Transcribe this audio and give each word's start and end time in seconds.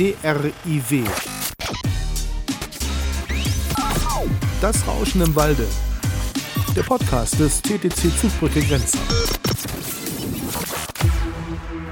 DRIW. 0.00 1.04
Das 4.62 4.86
Rauschen 4.86 5.20
im 5.20 5.36
Walde. 5.36 5.66
Der 6.74 6.84
Podcast 6.84 7.38
des 7.38 7.60
TTC 7.60 8.10
Zugbrücke 8.18 8.62
Grenzen. 8.62 8.98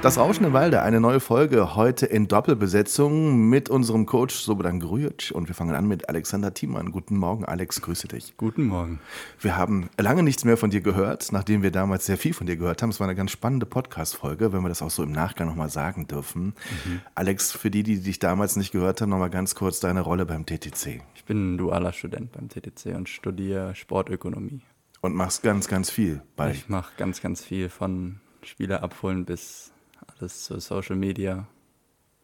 Das 0.01 0.17
Rauschen 0.17 0.45
im 0.45 0.53
Walde, 0.53 0.83
eine 0.83 1.01
neue 1.01 1.19
Folge 1.19 1.75
heute 1.75 2.07
in 2.07 2.29
Doppelbesetzung 2.29 3.49
mit 3.49 3.69
unserem 3.69 4.07
Coach 4.07 4.37
Sobodan 4.37 4.79
Grujic 4.79 5.33
und 5.35 5.49
wir 5.49 5.57
fangen 5.57 5.75
an 5.75 5.89
mit 5.89 6.09
Alexander 6.09 6.55
Thiemann. 6.55 6.93
Guten 6.93 7.17
Morgen, 7.17 7.45
Alex, 7.45 7.81
grüße 7.81 8.07
dich. 8.07 8.37
Guten 8.37 8.67
Morgen. 8.69 9.01
Wir 9.41 9.57
haben 9.57 9.91
lange 9.99 10.23
nichts 10.23 10.45
mehr 10.45 10.57
von 10.57 10.71
dir 10.71 10.83
gehört, 10.83 11.33
nachdem 11.33 11.65
wir 11.65 11.73
damals 11.73 12.07
sehr 12.07 12.17
viel 12.17 12.33
von 12.33 12.47
dir 12.47 12.57
gehört 12.57 12.81
haben. 12.81 12.91
Es 12.91 13.01
war 13.01 13.09
eine 13.09 13.17
ganz 13.17 13.33
spannende 13.33 13.67
Podcast-Folge, 13.67 14.53
wenn 14.53 14.63
wir 14.63 14.69
das 14.69 14.83
auch 14.83 14.91
so 14.91 15.03
im 15.03 15.11
Nachgang 15.11 15.49
nochmal 15.49 15.69
sagen 15.69 16.07
dürfen. 16.07 16.55
Mhm. 16.85 17.01
Alex, 17.17 17.51
für 17.51 17.71
die, 17.71 17.83
die 17.83 18.01
dich 18.01 18.21
damals 18.21 18.55
nicht 18.55 18.71
gehört 18.71 19.01
haben, 19.01 19.11
nochmal 19.11 19.31
ganz 19.31 19.57
kurz 19.57 19.81
deine 19.81 20.03
Rolle 20.03 20.27
beim 20.27 20.47
TTC. 20.47 21.03
Ich 21.17 21.25
bin 21.25 21.55
ein 21.55 21.59
dualer 21.59 21.93
Student 21.93 22.31
beim 22.31 22.49
TTC 22.49 22.95
und 22.95 23.09
studiere 23.09 23.75
Sportökonomie. 23.75 24.61
Und 25.01 25.17
machst 25.17 25.43
ganz, 25.43 25.67
ganz 25.67 25.91
viel 25.91 26.23
bei. 26.37 26.53
Ich 26.53 26.69
mache 26.69 26.93
ganz, 26.97 27.21
ganz 27.21 27.43
viel 27.43 27.69
von 27.69 28.21
Spieler 28.45 28.85
abholen 28.85 29.25
bis 29.25 29.73
alles 30.21 30.45
zu 30.45 30.59
Social 30.61 30.97
Media. 30.97 31.47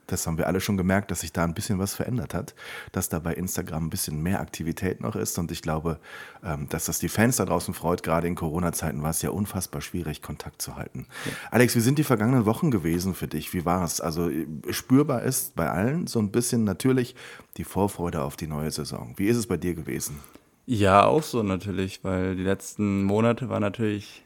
Das 0.06 0.26
haben 0.26 0.36
wir 0.36 0.46
alle 0.46 0.60
schon 0.60 0.76
gemerkt, 0.76 1.10
dass 1.10 1.20
sich 1.20 1.32
da 1.32 1.44
ein 1.44 1.54
bisschen 1.54 1.78
was 1.78 1.94
verändert 1.94 2.34
hat, 2.34 2.54
dass 2.92 3.08
da 3.08 3.18
bei 3.20 3.32
Instagram 3.32 3.86
ein 3.86 3.90
bisschen 3.90 4.22
mehr 4.22 4.40
Aktivität 4.40 5.00
noch 5.00 5.16
ist. 5.16 5.38
Und 5.38 5.50
ich 5.50 5.62
glaube, 5.62 5.98
ähm, 6.44 6.68
dass 6.68 6.84
das 6.84 6.98
die 6.98 7.08
Fans 7.08 7.36
da 7.36 7.46
draußen 7.46 7.72
freut. 7.72 8.02
Gerade 8.02 8.26
in 8.26 8.34
Corona-Zeiten 8.34 9.02
war 9.02 9.10
es 9.10 9.22
ja 9.22 9.30
unfassbar 9.30 9.80
schwierig, 9.80 10.20
Kontakt 10.20 10.60
zu 10.60 10.76
halten. 10.76 11.06
Ja. 11.24 11.32
Alex, 11.50 11.74
wie 11.74 11.80
sind 11.80 11.98
die 11.98 12.04
vergangenen 12.04 12.44
Wochen 12.44 12.70
gewesen 12.70 13.14
für 13.14 13.28
dich? 13.28 13.54
Wie 13.54 13.64
war 13.64 13.82
es? 13.82 14.02
Also 14.02 14.30
spürbar 14.68 15.22
ist 15.22 15.54
bei 15.54 15.70
allen 15.70 16.06
so 16.06 16.18
ein 16.18 16.30
bisschen 16.30 16.64
natürlich 16.64 17.14
die 17.56 17.64
Vorfreude 17.64 18.22
auf 18.22 18.36
die 18.36 18.46
neue 18.46 18.70
Saison. 18.70 19.14
Wie 19.16 19.26
ist 19.26 19.38
es 19.38 19.47
bei 19.47 19.56
dir 19.56 19.74
gewesen? 19.74 20.19
Ja, 20.66 21.06
auch 21.06 21.22
so 21.22 21.42
natürlich, 21.42 22.04
weil 22.04 22.36
die 22.36 22.42
letzten 22.42 23.04
Monate 23.04 23.48
waren 23.48 23.62
natürlich 23.62 24.22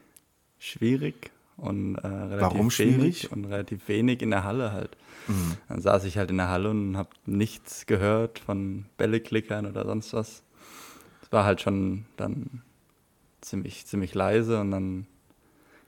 schwierig 0.59 1.31
und 1.59 1.97
äh, 1.97 2.07
relativ 2.07 2.41
Warum 2.41 2.71
schwierig? 2.71 3.31
und 3.31 3.45
relativ 3.45 3.89
wenig 3.89 4.23
in 4.23 4.31
der 4.31 4.45
Halle 4.45 4.73
halt. 4.73 4.97
Mhm. 5.27 5.57
Dann 5.69 5.81
saß 5.81 6.05
ich 6.05 6.17
halt 6.17 6.31
in 6.31 6.39
der 6.39 6.49
Halle 6.49 6.71
und 6.71 6.97
habe 6.97 7.11
nichts 7.27 7.87
gehört 7.87 8.39
von 8.39 8.87
Bälleklickern 8.97 9.67
oder 9.67 9.85
sonst 9.85 10.13
was. 10.15 10.43
Es 11.23 11.31
war 11.33 11.45
halt 11.45 11.61
schon 11.61 12.07
dann 12.17 12.63
ziemlich, 13.41 13.87
ziemlich 13.87 14.15
leise 14.15 14.61
und 14.61 14.71
dann 14.71 15.07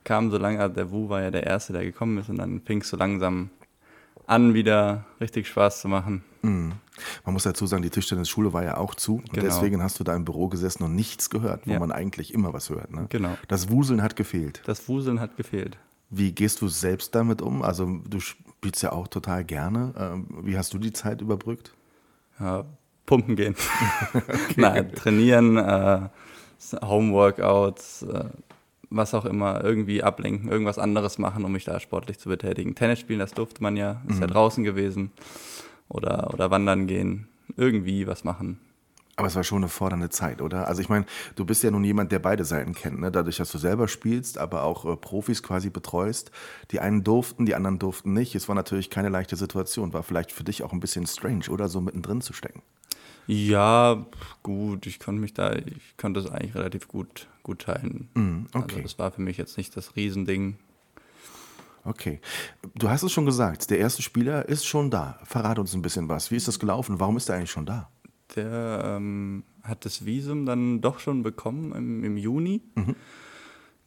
kam 0.03 0.29
so 0.29 0.37
lange, 0.37 0.59
also 0.59 0.75
der 0.75 0.91
Wu 0.91 1.09
war 1.09 1.21
ja 1.21 1.31
der 1.31 1.43
Erste, 1.45 1.73
der 1.73 1.83
gekommen 1.83 2.17
ist 2.17 2.29
und 2.29 2.37
dann 2.37 2.61
fing 2.61 2.81
es 2.81 2.89
so 2.89 2.97
langsam 2.97 3.49
an, 4.27 4.53
wieder 4.53 5.05
richtig 5.19 5.47
Spaß 5.47 5.81
zu 5.81 5.87
machen. 5.87 6.23
Mhm. 6.41 6.73
Man 7.25 7.33
muss 7.33 7.43
dazu 7.43 7.65
sagen, 7.65 7.83
die 7.83 7.89
Tischtennisschule 7.89 8.53
war 8.53 8.63
ja 8.63 8.77
auch 8.77 8.95
zu. 8.95 9.15
Und 9.15 9.33
genau. 9.33 9.45
deswegen 9.45 9.81
hast 9.81 9.99
du 9.99 10.03
da 10.03 10.15
im 10.15 10.25
Büro 10.25 10.47
gesessen 10.47 10.83
und 10.83 10.95
nichts 10.95 11.29
gehört, 11.29 11.67
wo 11.67 11.71
ja. 11.71 11.79
man 11.79 11.91
eigentlich 11.91 12.33
immer 12.33 12.53
was 12.53 12.69
hört. 12.69 12.91
Ne? 12.91 13.07
Genau. 13.09 13.37
Das 13.47 13.69
Wuseln 13.69 14.01
hat 14.01 14.15
gefehlt. 14.15 14.61
Das 14.65 14.87
Wuseln 14.87 15.19
hat 15.19 15.37
gefehlt. 15.37 15.77
Wie 16.09 16.31
gehst 16.33 16.61
du 16.61 16.67
selbst 16.67 17.15
damit 17.15 17.41
um? 17.41 17.61
Also 17.61 17.85
du 17.85 18.19
spielst 18.19 18.83
ja 18.83 18.91
auch 18.91 19.07
total 19.07 19.43
gerne. 19.43 19.93
Ähm, 19.97 20.27
wie 20.43 20.57
hast 20.57 20.73
du 20.73 20.77
die 20.77 20.91
Zeit 20.91 21.21
überbrückt? 21.21 21.73
Ja, 22.39 22.65
pumpen 23.05 23.35
gehen. 23.35 23.55
okay. 24.13 24.53
Nein, 24.57 24.93
trainieren, 24.93 25.57
äh, 25.57 26.09
Homeworkouts, 26.81 28.03
äh, 28.03 28.25
was 28.91 29.13
auch 29.13 29.25
immer, 29.25 29.63
irgendwie 29.63 30.03
ablenken, 30.03 30.49
irgendwas 30.49 30.77
anderes 30.77 31.17
machen, 31.17 31.45
um 31.45 31.51
mich 31.51 31.65
da 31.65 31.79
sportlich 31.79 32.19
zu 32.19 32.29
betätigen. 32.29 32.75
Tennis 32.75 32.99
spielen, 32.99 33.19
das 33.19 33.31
durfte 33.31 33.63
man 33.63 33.77
ja, 33.77 34.01
ist 34.07 34.15
mhm. 34.15 34.21
ja 34.21 34.27
draußen 34.27 34.63
gewesen. 34.63 35.11
Oder, 35.87 36.33
oder 36.33 36.51
wandern 36.51 36.87
gehen, 36.87 37.27
irgendwie 37.57 38.07
was 38.07 38.23
machen. 38.23 38.59
Aber 39.17 39.27
es 39.27 39.35
war 39.35 39.43
schon 39.43 39.59
eine 39.59 39.67
fordernde 39.67 40.09
Zeit, 40.09 40.41
oder? 40.41 40.67
Also 40.67 40.81
ich 40.81 40.89
meine, 40.89 41.05
du 41.35 41.45
bist 41.45 41.63
ja 41.63 41.71
nun 41.71 41.83
jemand, 41.83 42.11
der 42.11 42.19
beide 42.19 42.45
Seiten 42.45 42.73
kennt, 42.73 42.99
ne? 42.99 43.11
dadurch, 43.11 43.37
dass 43.37 43.51
du 43.51 43.57
selber 43.57 43.87
spielst, 43.87 44.37
aber 44.37 44.63
auch 44.63 44.85
äh, 44.85 44.95
Profis 44.95 45.43
quasi 45.43 45.69
betreust. 45.69 46.31
Die 46.71 46.79
einen 46.79 47.03
durften, 47.03 47.45
die 47.45 47.55
anderen 47.55 47.77
durften 47.77 48.13
nicht. 48.13 48.35
Es 48.35 48.47
war 48.47 48.55
natürlich 48.55 48.89
keine 48.89 49.09
leichte 49.09 49.35
Situation. 49.35 49.93
War 49.93 50.03
vielleicht 50.03 50.31
für 50.31 50.43
dich 50.43 50.63
auch 50.63 50.71
ein 50.71 50.79
bisschen 50.79 51.05
strange, 51.07 51.49
oder 51.49 51.67
so 51.67 51.81
mittendrin 51.81 52.21
zu 52.21 52.33
stecken. 52.33 52.61
Ja, 53.27 54.05
gut, 54.43 54.85
ich 54.87 54.99
konnte 54.99 55.21
mich 55.21 55.33
da, 55.33 55.53
ich 55.53 55.97
konnte 55.97 56.19
es 56.19 56.29
eigentlich 56.29 56.55
relativ 56.55 56.87
gut, 56.87 57.27
gut 57.43 57.63
teilen. 57.63 58.09
Mm, 58.13 58.45
okay. 58.53 58.75
Also 58.75 58.81
das 58.81 58.99
war 58.99 59.11
für 59.11 59.21
mich 59.21 59.37
jetzt 59.37 59.57
nicht 59.57 59.75
das 59.77 59.95
Riesending. 59.95 60.57
Okay. 61.83 62.19
Du 62.75 62.89
hast 62.89 63.03
es 63.03 63.11
schon 63.11 63.25
gesagt, 63.25 63.69
der 63.69 63.79
erste 63.79 64.01
Spieler 64.01 64.47
ist 64.47 64.65
schon 64.65 64.91
da. 64.91 65.19
Verrate 65.23 65.61
uns 65.61 65.73
ein 65.73 65.81
bisschen 65.81 66.09
was. 66.09 66.29
Wie 66.31 66.35
ist 66.35 66.47
das 66.47 66.59
gelaufen? 66.59 66.99
Warum 66.99 67.17
ist 67.17 67.29
er 67.29 67.35
eigentlich 67.35 67.51
schon 67.51 67.65
da? 67.65 67.89
Der 68.35 68.97
ähm, 68.97 69.43
hat 69.63 69.85
das 69.85 70.05
Visum 70.05 70.45
dann 70.45 70.81
doch 70.81 70.99
schon 70.99 71.23
bekommen 71.23 71.73
im, 71.73 72.03
im 72.03 72.17
Juni. 72.17 72.61
Mhm. 72.75 72.95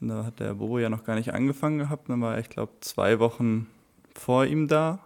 Da 0.00 0.24
hat 0.24 0.40
der 0.40 0.54
Bobo 0.54 0.78
ja 0.78 0.90
noch 0.90 1.04
gar 1.04 1.14
nicht 1.14 1.32
angefangen 1.32 1.78
gehabt. 1.78 2.08
Dann 2.08 2.20
war 2.20 2.34
er, 2.34 2.40
ich 2.40 2.50
glaube, 2.50 2.72
zwei 2.80 3.20
Wochen 3.20 3.68
vor 4.14 4.44
ihm 4.44 4.68
da 4.68 5.00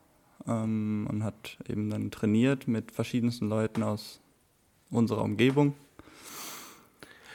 ähm, 0.47 1.07
und 1.11 1.25
hat 1.25 1.59
eben 1.69 1.91
dann 1.91 2.11
trainiert 2.11 2.69
mit 2.69 2.93
verschiedensten 2.93 3.49
Leuten 3.49 3.83
aus 3.83 4.21
unserer 4.91 5.23
Umgebung. 5.23 5.75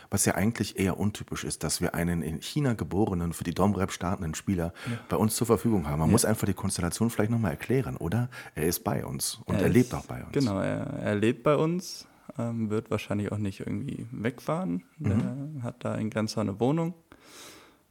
Was 0.10 0.26
ja 0.26 0.36
eigentlich 0.36 0.78
eher 0.78 1.00
untypisch 1.00 1.44
ist, 1.44 1.64
dass 1.64 1.82
wir 1.82 1.96
einen 1.96 2.22
in 2.22 2.40
China 2.40 2.74
geborenen, 2.74 3.34
für 3.34 3.44
die 3.44 3.54
Domrep 3.54 3.92
startenden 3.92 4.36
Spieler 4.36 4.72
ja. 4.86 5.00
bei 5.10 5.18
uns 5.18 5.36
zur 5.36 5.48
Verfügung 5.48 5.88
haben. 5.88 6.00
Man 6.00 6.10
ja. 6.10 6.12
muss 6.12 6.24
einfach 6.24 6.46
die 6.46 6.54
Konstellation 6.54 7.10
vielleicht 7.10 7.32
nochmal 7.32 7.52
erklären, 7.52 7.98
oder? 7.98 8.30
Er 8.54 8.68
ist 8.68 8.84
bei 8.84 9.04
uns 9.04 9.40
und 9.46 9.56
er, 9.56 9.64
er 9.64 9.70
lebt 9.70 9.92
auch 9.96 10.06
bei 10.06 10.24
uns. 10.24 10.32
Genau, 10.32 10.60
er, 10.60 10.86
er 11.02 11.16
lebt 11.16 11.42
bei 11.42 11.56
uns, 11.56 12.08
ähm, 12.38 12.70
wird 12.70 12.92
wahrscheinlich 12.92 13.32
auch 13.32 13.40
nicht 13.40 13.62
irgendwie 13.62 14.06
wegfahren. 14.12 14.84
Mhm. 15.00 15.58
Er 15.58 15.64
hat 15.64 15.84
da 15.84 15.96
in 15.96 16.12
Grenzau 16.12 16.42
eine 16.42 16.60
Wohnung 16.60 16.94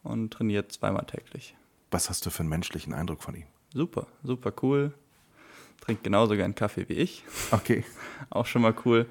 und 0.05 0.33
trainiert 0.33 0.71
zweimal 0.71 1.06
täglich. 1.06 1.56
Was 1.91 2.09
hast 2.09 2.25
du 2.25 2.31
für 2.31 2.41
einen 2.41 2.51
menschlichen 2.51 2.95
Eindruck 2.95 3.25
von 3.25 3.34
ihm? 3.34 3.47
Super, 3.75 4.06
super 4.22 4.53
cool 4.62 4.95
trinkt 5.82 6.04
genauso 6.04 6.37
gern 6.37 6.54
Kaffee 6.54 6.88
wie 6.88 6.94
ich. 6.94 7.25
Okay. 7.50 7.84
auch 8.31 8.47
schon 8.47 8.62
mal 8.62 8.75
cool. 8.84 9.06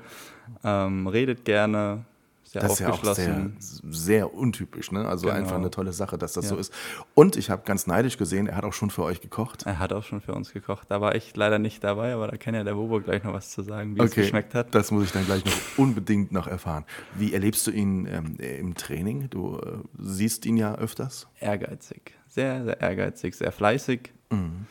Ähm, 0.63 1.07
redet 1.07 1.45
gerne, 1.45 2.05
sehr 2.43 2.61
das 2.63 2.81
aufgeschlossen. 2.81 3.55
ist 3.57 3.81
ja 3.81 3.85
auch 3.85 3.93
sehr, 3.93 4.25
sehr 4.27 4.33
untypisch, 4.33 4.91
ne? 4.91 5.07
Also 5.07 5.27
genau. 5.27 5.39
einfach 5.39 5.55
eine 5.55 5.69
tolle 5.69 5.93
Sache, 5.93 6.17
dass 6.17 6.33
das 6.33 6.45
ja. 6.45 6.49
so 6.49 6.57
ist. 6.57 6.73
Und 7.13 7.37
ich 7.37 7.49
habe 7.49 7.61
ganz 7.65 7.87
neidisch 7.87 8.17
gesehen, 8.17 8.47
er 8.47 8.57
hat 8.57 8.65
auch 8.65 8.73
schon 8.73 8.89
für 8.89 9.03
euch 9.03 9.21
gekocht. 9.21 9.63
Er 9.65 9.79
hat 9.79 9.93
auch 9.93 10.03
schon 10.03 10.19
für 10.19 10.33
uns 10.33 10.51
gekocht. 10.51 10.87
Da 10.89 10.99
war 10.99 11.15
ich 11.15 11.35
leider 11.35 11.59
nicht 11.59 11.83
dabei, 11.83 12.13
aber 12.13 12.27
da 12.27 12.35
kann 12.35 12.53
ja 12.53 12.63
der 12.63 12.73
Bobo 12.73 12.99
gleich 12.99 13.23
noch 13.23 13.33
was 13.33 13.51
zu 13.51 13.61
sagen, 13.61 13.95
wie 13.95 14.01
okay. 14.01 14.09
es 14.09 14.15
geschmeckt 14.15 14.53
hat. 14.53 14.75
Das 14.75 14.91
muss 14.91 15.05
ich 15.05 15.11
dann 15.11 15.25
gleich 15.25 15.45
noch 15.45 15.53
unbedingt 15.77 16.31
noch 16.31 16.47
erfahren. 16.47 16.83
Wie 17.15 17.33
erlebst 17.33 17.67
du 17.67 17.71
ihn 17.71 18.05
ähm, 18.07 18.35
im 18.37 18.75
Training? 18.75 19.29
Du 19.29 19.57
äh, 19.57 19.77
siehst 19.99 20.45
ihn 20.45 20.57
ja 20.57 20.75
öfters. 20.75 21.27
Ehrgeizig. 21.39 22.15
Sehr, 22.27 22.65
sehr 22.65 22.81
ehrgeizig, 22.81 23.35
sehr 23.35 23.51
fleißig. 23.51 24.11
Mhm. 24.29 24.65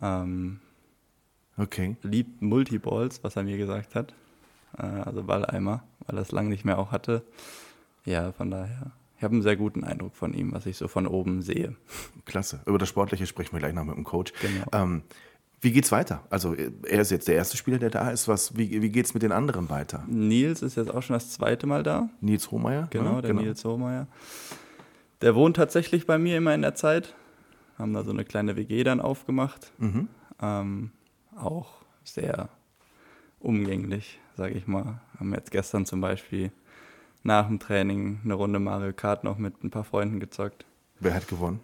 Ähm, 0.00 0.60
Okay. 1.56 1.96
Liebt 2.02 2.42
Multiballs, 2.42 3.22
was 3.22 3.36
er 3.36 3.44
mir 3.44 3.56
gesagt 3.56 3.94
hat. 3.94 4.14
Äh, 4.78 4.82
also 4.82 5.22
Balleimer, 5.22 5.84
weil 6.06 6.18
er 6.18 6.22
es 6.22 6.32
lange 6.32 6.48
nicht 6.48 6.64
mehr 6.64 6.78
auch 6.78 6.92
hatte. 6.92 7.22
Ja, 8.04 8.32
von 8.32 8.50
daher. 8.50 8.92
Ich 9.16 9.22
habe 9.22 9.34
einen 9.34 9.42
sehr 9.42 9.56
guten 9.56 9.84
Eindruck 9.84 10.14
von 10.16 10.34
ihm, 10.34 10.52
was 10.52 10.66
ich 10.66 10.76
so 10.76 10.88
von 10.88 11.06
oben 11.06 11.42
sehe. 11.42 11.76
Klasse. 12.24 12.60
Über 12.66 12.78
das 12.78 12.88
Sportliche 12.88 13.26
sprechen 13.26 13.52
wir 13.52 13.60
gleich 13.60 13.72
noch 13.74 13.84
mit 13.84 13.96
dem 13.96 14.04
Coach. 14.04 14.32
Genau. 14.40 14.66
Ähm, 14.72 15.02
wie 15.60 15.72
geht's 15.72 15.90
weiter? 15.92 16.22
Also 16.28 16.54
er 16.54 17.00
ist 17.00 17.10
jetzt 17.10 17.26
der 17.26 17.36
erste 17.36 17.56
Spieler, 17.56 17.78
der 17.78 17.88
da 17.88 18.10
ist. 18.10 18.28
Was, 18.28 18.56
wie, 18.56 18.82
wie 18.82 18.90
geht's 18.90 19.14
mit 19.14 19.22
den 19.22 19.32
anderen 19.32 19.70
weiter? 19.70 20.04
Nils 20.06 20.60
ist 20.60 20.76
jetzt 20.76 20.92
auch 20.92 21.02
schon 21.02 21.14
das 21.14 21.30
zweite 21.30 21.66
Mal 21.66 21.82
da. 21.82 22.10
Nils 22.20 22.50
Hohmeier? 22.50 22.88
Genau, 22.90 23.22
der 23.22 23.30
genau. 23.30 23.42
Nils 23.42 23.64
Hohmeier. 23.64 24.06
Der 25.22 25.34
wohnt 25.34 25.56
tatsächlich 25.56 26.06
bei 26.06 26.18
mir 26.18 26.36
immer 26.36 26.54
in 26.54 26.60
der 26.60 26.74
Zeit. 26.74 27.14
Haben 27.78 27.94
da 27.94 28.04
so 28.04 28.10
eine 28.10 28.26
kleine 28.26 28.56
WG 28.56 28.84
dann 28.84 29.00
aufgemacht. 29.00 29.72
Mhm. 29.78 30.08
Ähm, 30.42 30.90
auch 31.36 31.82
sehr 32.04 32.48
umgänglich, 33.40 34.20
sage 34.36 34.54
ich 34.54 34.66
mal. 34.66 35.00
Haben 35.18 35.34
jetzt 35.34 35.50
gestern 35.50 35.86
zum 35.86 36.00
Beispiel 36.00 36.50
nach 37.22 37.46
dem 37.46 37.58
Training 37.58 38.20
eine 38.24 38.34
Runde 38.34 38.58
Mario 38.58 38.92
Kart 38.92 39.24
noch 39.24 39.38
mit 39.38 39.62
ein 39.64 39.70
paar 39.70 39.84
Freunden 39.84 40.20
gezockt. 40.20 40.64
Wer 41.00 41.14
hat 41.14 41.28
gewonnen? 41.28 41.60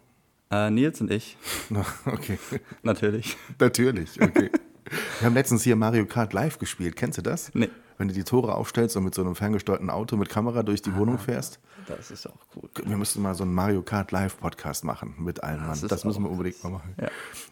Äh, 0.50 0.70
Nils 0.70 1.00
und 1.00 1.10
ich. 1.10 1.36
okay. 2.06 2.38
Natürlich. 2.82 3.36
Natürlich, 3.58 4.20
okay. 4.20 4.50
Wir 5.20 5.26
haben 5.26 5.34
letztens 5.34 5.62
hier 5.62 5.76
Mario 5.76 6.04
Kart 6.06 6.32
live 6.32 6.58
gespielt. 6.58 6.96
Kennst 6.96 7.18
du 7.18 7.22
das? 7.22 7.54
Nee. 7.54 7.68
Wenn 7.96 8.08
du 8.08 8.14
die 8.14 8.24
Tore 8.24 8.54
aufstellst 8.54 8.96
und 8.96 9.04
mit 9.04 9.14
so 9.14 9.22
einem 9.22 9.36
ferngesteuerten 9.36 9.90
Auto 9.90 10.16
mit 10.16 10.28
Kamera 10.28 10.62
durch 10.62 10.82
die 10.82 10.90
ah, 10.90 10.96
Wohnung 10.96 11.18
fährst. 11.18 11.60
Das 11.86 12.10
ist 12.10 12.26
auch 12.26 12.36
cool. 12.56 12.68
Wir 12.84 12.96
müssten 12.96 13.22
mal 13.22 13.34
so 13.34 13.44
einen 13.44 13.54
Mario 13.54 13.82
Kart 13.82 14.12
Live-Podcast 14.12 14.84
machen 14.84 15.14
mit 15.18 15.42
allen 15.42 15.60
Mann. 15.60 15.68
Das, 15.68 15.80
das 15.80 16.04
müssen 16.04 16.22
wir 16.22 16.30
unbedingt 16.30 16.62
mal 16.62 16.70
machen. 16.70 16.94
Ja. 17.00 17.08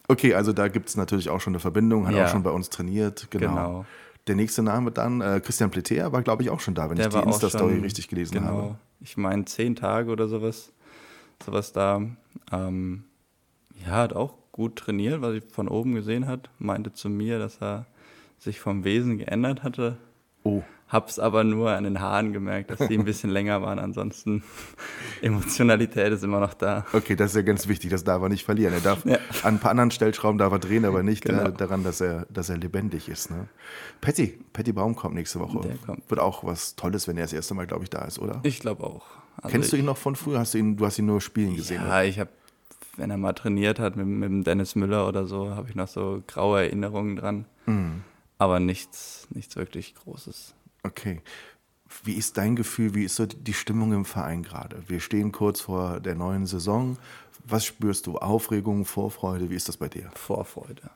Okay, 0.09 0.35
also 0.35 0.53
da 0.53 0.69
gibt 0.69 0.89
es 0.89 0.97
natürlich 0.97 1.31
auch 1.31 1.41
schon 1.41 1.53
eine 1.53 1.61
Verbindung, 1.61 2.07
hat 2.07 2.15
ja. 2.15 2.25
auch 2.25 2.29
schon 2.29 2.43
bei 2.43 2.51
uns 2.51 2.71
trainiert. 2.71 3.29
Genau. 3.31 3.49
genau. 3.49 3.87
Der 4.27 4.35
nächste 4.35 4.63
Name 4.63 4.91
dann, 4.91 5.21
äh, 5.21 5.41
Christian 5.43 5.71
Pletea 5.71 6.13
war, 6.13 6.23
glaube 6.23 6.43
ich, 6.43 6.51
auch 6.51 6.61
schon 6.61 6.75
da, 6.75 6.91
wenn 6.91 6.97
Der 6.97 7.09
ich 7.09 7.15
die 7.15 7.21
Insta-Story 7.21 7.79
richtig 7.79 8.09
gelesen 8.09 8.35
genau. 8.35 8.47
habe. 8.47 8.79
Ich 9.01 9.17
meine, 9.17 9.45
zehn 9.47 9.75
Tage 9.75 10.11
oder 10.11 10.29
sowas, 10.29 10.73
sowas 11.45 11.73
da. 11.73 12.03
Ähm, 12.53 13.05
ja, 13.85 13.93
hat 13.93 14.13
auch 14.13 14.35
gut 14.53 14.77
trainiert, 14.77 15.23
was 15.23 15.35
ich 15.35 15.45
von 15.51 15.69
oben 15.69 15.95
gesehen 15.95 16.27
hat. 16.27 16.51
Meinte 16.59 16.93
zu 16.93 17.09
mir, 17.09 17.39
dass 17.39 17.63
er 17.63 17.87
sich 18.39 18.61
vom 18.61 18.85
Wesen 18.85 19.19
geändert 19.19 19.63
hatte. 19.63 19.97
Oh. 20.43 20.63
Hab's 20.89 21.19
aber 21.19 21.45
nur 21.45 21.71
an 21.71 21.85
den 21.85 22.01
Haaren 22.01 22.33
gemerkt, 22.33 22.71
dass 22.71 22.79
die 22.89 22.97
ein 22.97 23.05
bisschen 23.05 23.29
länger 23.39 23.61
waren. 23.63 23.79
Ansonsten 23.79 24.43
Emotionalität 25.23 26.13
ist 26.13 26.25
immer 26.25 26.41
noch 26.41 26.55
da. 26.55 26.87
Okay, 26.93 27.17
das 27.17 27.33
ist 27.33 27.37
ja 27.37 27.43
ganz 27.43 27.69
wichtig, 27.69 27.91
das 27.91 28.05
darf 28.05 28.23
er 28.23 28.29
nicht 28.29 28.45
verlieren. 28.45 28.73
Er 28.75 28.81
darf 28.81 29.05
Ja. 29.05 29.17
an 29.43 29.55
ein 29.55 29.59
paar 29.59 29.71
anderen 29.73 29.91
Stellschrauben 29.91 30.39
darf 30.39 30.53
er 30.53 30.59
drehen, 30.59 30.85
aber 30.85 31.03
nicht 31.03 31.25
Genau. 31.25 31.45
äh, 31.45 31.53
daran, 31.53 31.85
dass 31.85 32.01
er, 32.01 32.27
dass 32.31 32.49
er 32.49 32.57
lebendig 32.57 33.09
ist. 33.09 33.31
Ne? 33.31 33.49
Patty, 34.01 34.39
Patty 34.53 34.73
Baum 34.73 34.97
kommt 34.97 35.15
nächste 35.15 35.41
Woche. 35.41 35.61
Der 35.61 35.77
kommt. 35.77 36.09
Wird 36.09 36.21
auch 36.21 36.45
was 36.45 36.77
Tolles, 36.77 37.09
wenn 37.09 37.17
er 37.17 37.25
das 37.25 37.33
erste 37.33 37.55
Mal, 37.55 37.67
glaube 37.67 37.85
ich, 37.85 37.91
da 37.91 38.05
ist, 38.05 38.19
oder? 38.19 38.41
Ich 38.43 38.61
glaube 38.61 38.85
auch. 38.85 39.05
Also 39.37 39.49
Kennst 39.51 39.73
du 39.73 39.77
ihn 39.77 39.85
noch 39.85 39.97
von 39.99 40.17
früher? 40.17 40.39
Hast 40.39 40.55
du 40.55 40.59
ihn, 40.59 40.77
du 40.77 40.87
hast 40.87 40.99
ihn 40.99 41.07
nur 41.07 41.21
spielen 41.21 41.55
gesehen? 41.55 41.83
Ja, 41.87 42.03
ich 42.03 42.19
habe, 42.19 42.31
wenn 42.97 43.11
er 43.11 43.17
mal 43.19 43.33
trainiert 43.35 43.79
hat 43.79 43.97
mit, 43.97 44.07
mit 44.07 44.47
Dennis 44.47 44.75
Müller 44.75 45.07
oder 45.07 45.27
so, 45.27 45.51
habe 45.55 45.69
ich 45.69 45.75
noch 45.75 45.89
so 45.89 46.23
graue 46.27 46.61
Erinnerungen 46.63 47.17
dran. 47.17 47.45
Mhm. 47.67 48.03
Aber 48.39 48.59
nichts, 48.61 49.27
nichts 49.31 49.57
wirklich 49.57 49.95
Großes. 49.97 50.55
Okay. 50.89 51.21
Wie 52.05 52.15
ist 52.15 52.37
dein 52.37 52.57
Gefühl, 52.57 52.95
wie 52.95 53.05
ist 53.05 53.17
so 53.17 53.27
die 53.27 53.55
Stimmung 53.55 53.93
im 53.93 54.05
Verein 54.05 54.43
gerade? 54.43 54.83
Wir 54.89 55.01
stehen 55.01 55.33
kurz 55.33 55.63
vor 55.63 56.01
der 56.01 56.15
neuen 56.15 56.47
Saison. 56.47 56.99
Was 57.47 57.65
spürst 57.65 58.07
du? 58.07 58.19
Aufregung, 58.19 58.85
Vorfreude? 58.85 59.49
Wie 59.49 59.55
ist 59.55 59.69
das 59.69 59.79
bei 59.79 59.89
dir? 59.89 60.11
Vorfreude. 60.15 60.91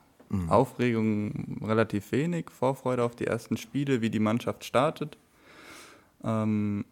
Aufregung 0.47 1.61
relativ 1.63 2.11
wenig, 2.11 2.49
Vorfreude 2.49 3.03
auf 3.03 3.15
die 3.15 3.27
ersten 3.27 3.55
Spiele, 3.55 4.01
wie 4.01 4.09
die 4.09 4.19
Mannschaft 4.19 4.65
startet, 4.65 5.17
ähm, 6.23 6.85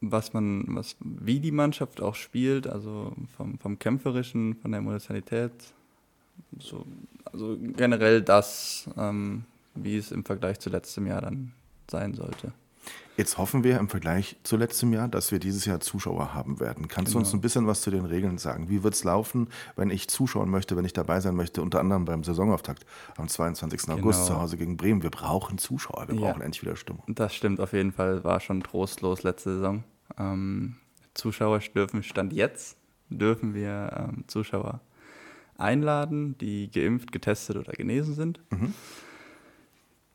was 0.00 0.32
man, 0.32 0.64
was, 0.68 0.96
wie 1.00 1.38
die 1.40 1.52
Mannschaft 1.52 2.00
auch 2.00 2.14
spielt, 2.14 2.66
also 2.66 3.12
vom, 3.36 3.58
vom 3.58 3.78
Kämpferischen, 3.78 4.54
von 4.54 4.70
der 4.70 4.78
Emotionalität, 4.78 5.52
so, 6.58 6.86
also 7.24 7.58
generell 7.76 8.22
das, 8.22 8.88
ähm, 8.96 9.44
wie 9.74 9.98
es 9.98 10.10
im 10.10 10.24
Vergleich 10.24 10.58
zu 10.58 10.70
letztem 10.70 11.06
Jahr 11.06 11.20
dann 11.20 11.52
sein 11.90 12.14
sollte. 12.14 12.52
Jetzt 13.16 13.36
hoffen 13.36 13.64
wir 13.64 13.78
im 13.80 13.88
Vergleich 13.88 14.36
zu 14.44 14.56
letztem 14.56 14.92
Jahr, 14.92 15.08
dass 15.08 15.32
wir 15.32 15.40
dieses 15.40 15.64
Jahr 15.64 15.80
Zuschauer 15.80 16.34
haben 16.34 16.60
werden. 16.60 16.86
Kannst 16.86 17.14
du 17.14 17.18
uns 17.18 17.30
Genau. 17.30 17.38
ein 17.38 17.40
bisschen 17.40 17.66
was 17.66 17.80
zu 17.80 17.90
den 17.90 18.04
Regeln 18.04 18.38
sagen? 18.38 18.68
Wie 18.68 18.84
wird 18.84 18.94
es 18.94 19.02
laufen, 19.02 19.48
wenn 19.74 19.90
ich 19.90 20.06
zuschauen 20.08 20.48
möchte, 20.48 20.76
wenn 20.76 20.84
ich 20.84 20.92
dabei 20.92 21.20
sein 21.20 21.34
möchte, 21.34 21.60
unter 21.60 21.80
anderem 21.80 22.04
beim 22.04 22.22
Saisonauftakt 22.22 22.86
am 23.16 23.26
22. 23.26 23.90
August 23.90 24.20
Genau. 24.20 24.36
zu 24.36 24.40
Hause 24.40 24.56
gegen 24.56 24.76
Bremen? 24.76 25.02
Wir 25.02 25.10
brauchen 25.10 25.58
Zuschauer, 25.58 26.06
wir 26.06 26.14
Ja. 26.14 26.20
brauchen 26.20 26.42
endlich 26.42 26.62
wieder 26.62 26.76
Stimmung. 26.76 27.02
Das 27.08 27.34
stimmt 27.34 27.58
auf 27.60 27.72
jeden 27.72 27.90
Fall, 27.90 28.22
war 28.22 28.38
schon 28.38 28.62
trostlos 28.62 29.24
letzte 29.24 29.54
Saison. 29.56 29.82
Ähm, 30.16 30.76
Zuschauer 31.14 31.58
dürfen, 31.74 32.04
Stand 32.04 32.32
jetzt, 32.32 32.76
dürfen 33.10 33.52
wir 33.52 34.08
ähm, 34.10 34.24
Zuschauer 34.28 34.80
einladen, 35.56 36.38
die 36.38 36.70
geimpft, 36.70 37.10
getestet 37.10 37.56
oder 37.56 37.72
genesen 37.72 38.14
sind. 38.14 38.40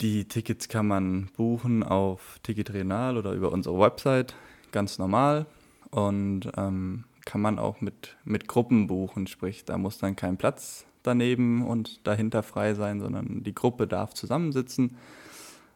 Die 0.04 0.26
Tickets 0.28 0.68
kann 0.68 0.86
man 0.86 1.30
buchen 1.38 1.82
auf 1.82 2.38
Ticket 2.44 2.74
Renal 2.74 3.18
oder 3.18 3.32
über 3.32 3.54
unsere 3.54 3.80
Website, 3.80 4.36
ganz 4.74 5.00
normal. 5.00 5.46
Und 5.92 6.52
ähm, 6.58 7.06
kann 7.24 7.40
man 7.40 7.58
auch 7.58 7.80
mit, 7.80 8.18
mit 8.26 8.50
Gruppen 8.50 8.88
buchen, 8.88 9.28
sprich, 9.28 9.64
da 9.64 9.78
muss 9.78 10.00
dann 10.00 10.18
kein 10.18 10.36
Platz 10.36 10.86
daneben 11.04 11.66
und 11.66 12.06
dahinter 12.06 12.44
frei 12.44 12.74
sein, 12.74 13.00
sondern 13.00 13.44
die 13.44 13.56
Gruppe 13.56 13.88
darf 13.88 14.14
zusammensitzen 14.14 14.98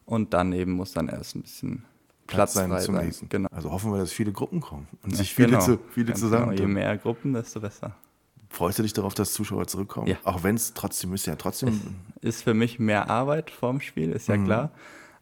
und 0.06 0.34
daneben 0.34 0.74
muss 0.74 0.92
dann 0.92 1.08
erst 1.08 1.36
ein 1.38 1.44
bisschen 1.44 1.86
Platz, 2.26 2.54
sein 2.54 2.70
frei 2.70 2.82
zum 2.82 2.96
sein. 2.96 3.06
Lesen. 3.06 3.30
Genau. 3.30 3.48
Also 3.50 3.72
hoffen 3.72 3.94
wir, 3.94 4.00
dass 4.00 4.12
viele 4.12 4.34
Gruppen 4.34 4.60
kommen 4.60 4.90
und 5.04 5.12
Ja, 5.12 5.18
sich 5.20 5.34
viele, 5.34 5.52
genau. 5.52 5.62
zu, 5.62 5.80
viele 5.92 6.14
zusammen. 6.16 6.50
Genau. 6.50 6.68
Je 6.68 6.68
mehr 6.68 6.98
Gruppen, 6.98 7.32
desto 7.32 7.62
besser. 7.62 7.96
Freust 8.50 8.80
du 8.80 8.84
dich 8.84 8.94
darauf, 8.94 9.14
dass 9.14 9.34
Zuschauer 9.34 9.68
zurückkommen? 9.68 10.08
Ja. 10.08 10.16
Auch 10.24 10.44
wenn 10.44 10.56
es 10.56 10.74
trotzdem 10.74 11.14
ist 11.14 11.26
ja 11.26 11.36
trotzdem. 11.36 11.82
Ist 12.22 12.44
für 12.44 12.54
mich 12.54 12.80
mehr 12.80 13.10
Arbeit 13.10 13.52
vorm 13.52 13.82
Spiel, 13.82 14.12
ist 14.12 14.28
ja 14.28 14.38
Mhm. 14.38 14.46
klar. 14.46 14.72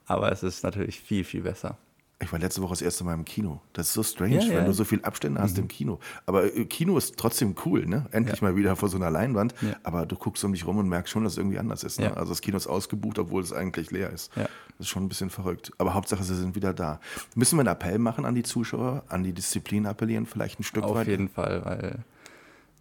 Aber 0.06 0.32
es 0.32 0.44
ist 0.44 0.64
natürlich 0.64 1.00
viel, 1.02 1.24
viel 1.24 1.42
besser. 1.42 1.78
Ich 2.22 2.32
war 2.32 2.40
letzte 2.40 2.62
Woche 2.62 2.70
das 2.72 2.82
erste 2.82 3.04
Mal 3.04 3.14
im 3.14 3.26
Kino. 3.26 3.60
Das 3.74 3.88
ist 3.88 3.94
so 3.94 4.02
strange, 4.04 4.36
Ja, 4.36 4.42
wenn 4.48 4.52
ja. 4.54 4.62
Mhm. 4.62 4.66
du 4.68 4.74
so 4.74 4.86
viel 4.86 5.02
Abstände 5.04 5.42
hast 5.42 5.58
im 5.58 5.68
Kino. 5.68 6.00
Aber 6.26 6.46
äh, 6.56 6.64
Kino 6.66 6.98
ist 6.98 7.18
trotzdem 7.18 7.56
cool, 7.66 7.86
ne? 7.86 8.06
Endlich 8.12 8.42
mal 8.42 8.56
wieder 8.56 8.76
vor 8.78 8.88
so 8.88 8.96
einer 8.96 9.10
Leinwand. 9.12 9.54
Ja. 9.62 9.76
Aber 9.84 10.06
du 10.06 10.16
guckst 10.16 10.42
um 10.46 10.54
dich 10.54 10.66
rum 10.66 10.78
und 10.78 10.88
merkst 10.88 11.12
schon, 11.12 11.24
dass 11.26 11.34
es 11.34 11.38
irgendwie 11.40 11.60
anders 11.60 11.84
ist. 11.84 12.00
Ne? 12.00 12.06
Ja. 12.06 12.14
Also 12.14 12.30
das 12.32 12.40
Kino 12.42 12.56
ist 12.56 12.68
ausgebucht, 12.68 13.20
obwohl 13.20 13.42
es 13.44 13.52
eigentlich 13.52 13.92
leer 13.92 14.12
ist. 14.12 14.32
Ja. 14.38 14.44
Das 14.44 14.88
ist 14.88 14.90
schon 14.90 15.04
ein 15.04 15.10
bisschen 15.10 15.30
verrückt. 15.30 15.72
Aber 15.78 15.94
Hauptsache, 15.94 16.24
sie 16.24 16.36
sind 16.36 16.56
wieder 16.56 16.74
da. 16.74 17.02
Müssen 17.36 17.58
wir 17.58 17.62
einen 17.62 17.70
Appell 17.76 18.00
machen 18.00 18.24
an 18.26 18.34
die 18.36 18.44
Zuschauer, 18.44 19.04
an 19.10 19.24
die 19.24 19.34
Disziplin 19.34 19.86
appellieren, 19.86 20.26
vielleicht 20.26 20.60
ein 20.60 20.64
Stück 20.64 20.84
Auf 20.86 20.96
weit? 20.96 21.08
jeden 21.08 21.28
Fall, 21.28 21.66
weil 21.66 22.00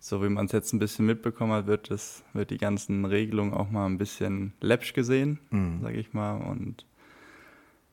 so 0.07 0.23
wie 0.23 0.29
man 0.29 0.45
es 0.45 0.53
jetzt 0.53 0.75
ein 0.75 0.79
bisschen 0.79 1.07
mitbekommen 1.07 1.53
hat, 1.55 1.67
wird, 1.67 1.91
das, 1.91 2.25
wird 2.35 2.51
die 2.51 2.59
ganzen 2.59 3.07
Regelungen 3.07 3.55
auch 3.55 3.71
mal 3.71 3.87
ein 3.87 3.97
bisschen 3.97 4.53
läppsch 4.61 4.93
gesehen, 4.93 5.39
Mhm. 5.49 5.81
sage 5.81 5.97
ich 5.97 6.13
mal. 6.13 6.43
Und 6.43 6.85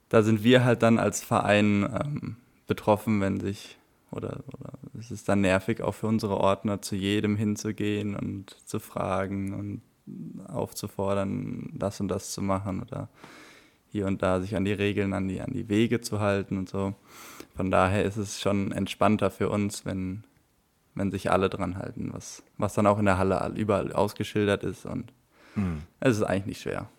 da 0.10 0.22
sind 0.22 0.44
wir 0.44 0.66
halt 0.66 0.84
dann 0.84 1.00
als 1.00 1.24
Verein 1.24 1.84
ähm, 2.04 2.36
betroffen, 2.68 3.22
wenn 3.22 3.40
sich, 3.40 3.78
oder, 4.12 4.44
oder 4.60 4.74
es 5.00 5.10
ist 5.10 5.30
dann 5.30 5.40
nervig 5.40 5.82
auch 5.82 5.94
für 5.94 6.08
unsere 6.08 6.36
Ordner, 6.36 6.82
zu 6.82 6.98
jedem 6.98 7.38
hinzugehen 7.38 8.18
und 8.18 8.58
zu 8.66 8.82
fragen 8.82 9.54
und 9.54 9.82
aufzufordern, 10.50 11.70
das 11.72 12.02
und 12.02 12.10
das 12.10 12.34
zu 12.34 12.42
machen 12.42 12.82
oder 12.82 13.08
hier 13.90 14.06
und 14.06 14.22
da 14.22 14.42
sich 14.42 14.58
an 14.58 14.66
die 14.66 14.74
Regeln, 14.74 15.14
an 15.14 15.30
die, 15.30 15.40
an 15.40 15.54
die 15.54 15.70
Wege 15.70 16.02
zu 16.02 16.20
halten 16.20 16.58
und 16.58 16.68
so. 16.68 16.94
Von 17.56 17.72
daher 17.72 18.04
ist 18.04 18.18
es 18.18 18.42
schon 18.42 18.74
entspannter 18.74 19.32
für 19.32 19.50
uns, 19.50 19.86
wenn, 19.86 20.26
wenn 20.96 21.12
sich 21.12 21.32
alle 21.32 21.50
dran 21.50 21.78
halten, 21.78 22.10
was, 22.14 22.44
was 22.58 22.74
dann 22.74 22.88
auch 22.88 23.00
in 23.00 23.06
der 23.06 23.18
Halle 23.18 23.42
all- 23.42 23.58
überall 23.58 23.92
ausgeschildert 23.94 24.64
ist 24.64 24.86
und 24.86 25.12
Mhm. 25.56 25.80
es 26.00 26.18
ist 26.18 26.24
eigentlich 26.24 26.46
nicht 26.46 26.62
schwer. 26.62 26.90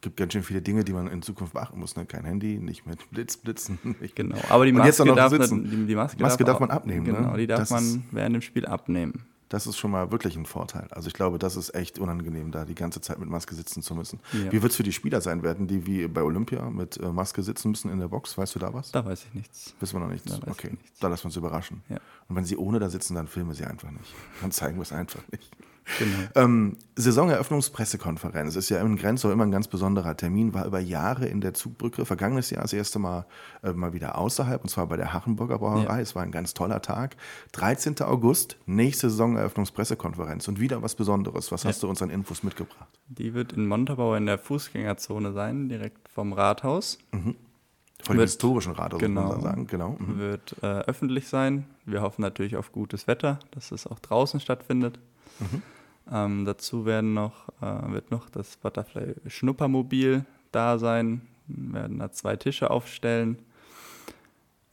gibt 0.00 0.16
ganz 0.16 0.32
schön 0.32 0.42
viele 0.44 0.62
Dinge, 0.62 0.84
die 0.84 0.92
man 0.92 1.08
in 1.08 1.22
Zukunft 1.22 1.54
beachten 1.54 1.80
muss. 1.80 1.96
Ne? 1.96 2.06
Kein 2.06 2.24
Handy, 2.24 2.58
nicht 2.58 2.86
mit 2.86 3.10
Blitz, 3.10 3.36
Blitzen. 3.36 3.78
Genau. 4.14 4.36
Aber 4.48 4.64
die 4.64 4.72
Maske, 4.72 5.04
darf, 5.12 5.32
man, 5.32 5.64
die, 5.64 5.86
die 5.86 5.94
Maske, 5.96 6.22
Maske 6.22 6.44
darf 6.44 6.56
auch- 6.56 6.60
man 6.60 6.70
abnehmen, 6.70 7.04
ne? 7.06 7.12
Genau, 7.14 7.36
die 7.36 7.46
darf 7.48 7.58
Das 7.60 7.70
man 7.70 8.04
während 8.12 8.34
dem 8.36 8.42
Spiel 8.42 8.64
abnehmen. 8.66 9.24
Das 9.48 9.66
ist 9.66 9.78
schon 9.78 9.90
mal 9.90 10.10
wirklich 10.10 10.36
ein 10.36 10.46
Vorteil. 10.46 10.88
Also 10.90 11.08
ich 11.08 11.14
glaube, 11.14 11.38
das 11.38 11.56
ist 11.56 11.74
echt 11.74 11.98
unangenehm, 11.98 12.50
da 12.50 12.64
die 12.64 12.74
ganze 12.74 13.00
Zeit 13.00 13.18
mit 13.18 13.28
Maske 13.28 13.54
sitzen 13.54 13.82
zu 13.82 13.94
müssen. 13.94 14.20
Ja. 14.32 14.52
Wie 14.52 14.62
wird 14.62 14.72
es 14.72 14.76
für 14.76 14.82
die 14.82 14.92
Spieler 14.92 15.20
sein? 15.20 15.42
Werden 15.42 15.66
die 15.66 15.86
wie 15.86 16.06
bei 16.06 16.22
Olympia 16.22 16.68
mit 16.70 16.98
äh, 16.98 17.10
Maske 17.10 17.42
sitzen 17.42 17.70
müssen 17.70 17.90
in 17.90 17.98
der 17.98 18.08
Box? 18.08 18.36
Weißt 18.36 18.54
du 18.54 18.58
da 18.58 18.72
was? 18.74 18.90
Da 18.90 19.04
weiß 19.04 19.24
ich 19.24 19.34
nichts. 19.34 19.74
Wissen 19.80 19.96
wir 19.96 20.00
noch 20.00 20.12
nichts. 20.12 20.38
Da 20.38 20.50
okay, 20.50 20.70
nichts. 20.70 20.98
da 21.00 21.08
lassen 21.08 21.24
wir 21.24 21.26
uns 21.26 21.36
überraschen. 21.36 21.82
Ja. 21.88 21.98
Und 22.28 22.36
wenn 22.36 22.44
sie 22.44 22.56
ohne 22.56 22.78
da 22.78 22.90
sitzen, 22.90 23.14
dann 23.14 23.26
filmen 23.26 23.50
wir 23.50 23.54
sie 23.54 23.64
einfach 23.64 23.90
nicht. 23.90 24.14
Dann 24.40 24.52
zeigen 24.52 24.76
wir 24.76 24.82
es 24.82 24.92
einfach 24.92 25.22
nicht. 25.32 25.50
Genau. 25.98 26.28
Ähm, 26.34 26.76
Saisoneröffnungspressekonferenz 26.96 28.56
ist 28.56 28.68
ja 28.68 28.80
in 28.80 28.96
Grenzau 28.96 29.30
immer 29.30 29.44
ein 29.44 29.50
ganz 29.50 29.68
besonderer 29.68 30.16
Termin, 30.16 30.52
war 30.54 30.66
über 30.66 30.80
Jahre 30.80 31.26
in 31.26 31.40
der 31.40 31.54
Zugbrücke. 31.54 32.04
Vergangenes 32.04 32.50
Jahr 32.50 32.62
das 32.62 32.72
erste 32.72 32.98
Mal 32.98 33.26
äh, 33.62 33.72
mal 33.72 33.92
wieder 33.92 34.18
außerhalb, 34.18 34.62
und 34.62 34.68
zwar 34.68 34.86
bei 34.86 34.96
der 34.96 35.12
Hachenburger 35.12 35.58
Brauerei. 35.58 35.96
Ja. 35.96 36.00
Es 36.00 36.14
war 36.14 36.22
ein 36.22 36.30
ganz 36.30 36.54
toller 36.54 36.82
Tag. 36.82 37.16
13. 37.52 38.00
August, 38.02 38.56
nächste 38.66 39.08
Saisoneröffnungspressekonferenz 39.10 40.48
und 40.48 40.60
wieder 40.60 40.82
was 40.82 40.94
Besonderes. 40.94 41.52
Was 41.52 41.64
hast 41.64 41.82
du 41.82 41.88
uns 41.88 42.02
an 42.02 42.10
Infos 42.10 42.42
mitgebracht? 42.42 42.88
Die 43.08 43.34
wird 43.34 43.52
in 43.52 43.66
Montabaur 43.66 44.16
in 44.16 44.26
der 44.26 44.38
Fußgängerzone 44.38 45.32
sein, 45.32 45.68
direkt 45.68 46.08
vom 46.08 46.32
Rathaus. 46.32 46.98
Von 47.10 47.22
dem 47.24 48.18
Wird- 48.18 48.28
historischen 48.28 48.72
Rathaus, 48.72 49.00
muss 49.00 49.08
genau. 49.08 49.28
man 49.28 49.40
sagen. 49.40 49.66
Genau. 49.66 49.96
Mhm. 49.98 50.18
Wird 50.18 50.56
äh, 50.62 50.66
öffentlich 50.66 51.28
sein. 51.28 51.64
Wir 51.84 52.02
hoffen 52.02 52.22
natürlich 52.22 52.56
auf 52.56 52.72
gutes 52.72 53.06
Wetter, 53.06 53.38
dass 53.50 53.72
es 53.72 53.86
auch 53.86 53.98
draußen 53.98 54.38
stattfindet. 54.40 54.98
Mhm. 55.40 55.62
Ähm, 56.10 56.44
dazu 56.44 56.86
werden 56.86 57.14
noch, 57.14 57.48
äh, 57.60 57.92
wird 57.92 58.10
noch 58.10 58.30
das 58.30 58.56
Butterfly 58.56 59.14
Schnuppermobil 59.26 60.24
da 60.52 60.78
sein. 60.78 61.22
Wir 61.46 61.80
werden 61.80 61.98
da 61.98 62.10
zwei 62.12 62.36
Tische 62.36 62.70
aufstellen 62.70 63.38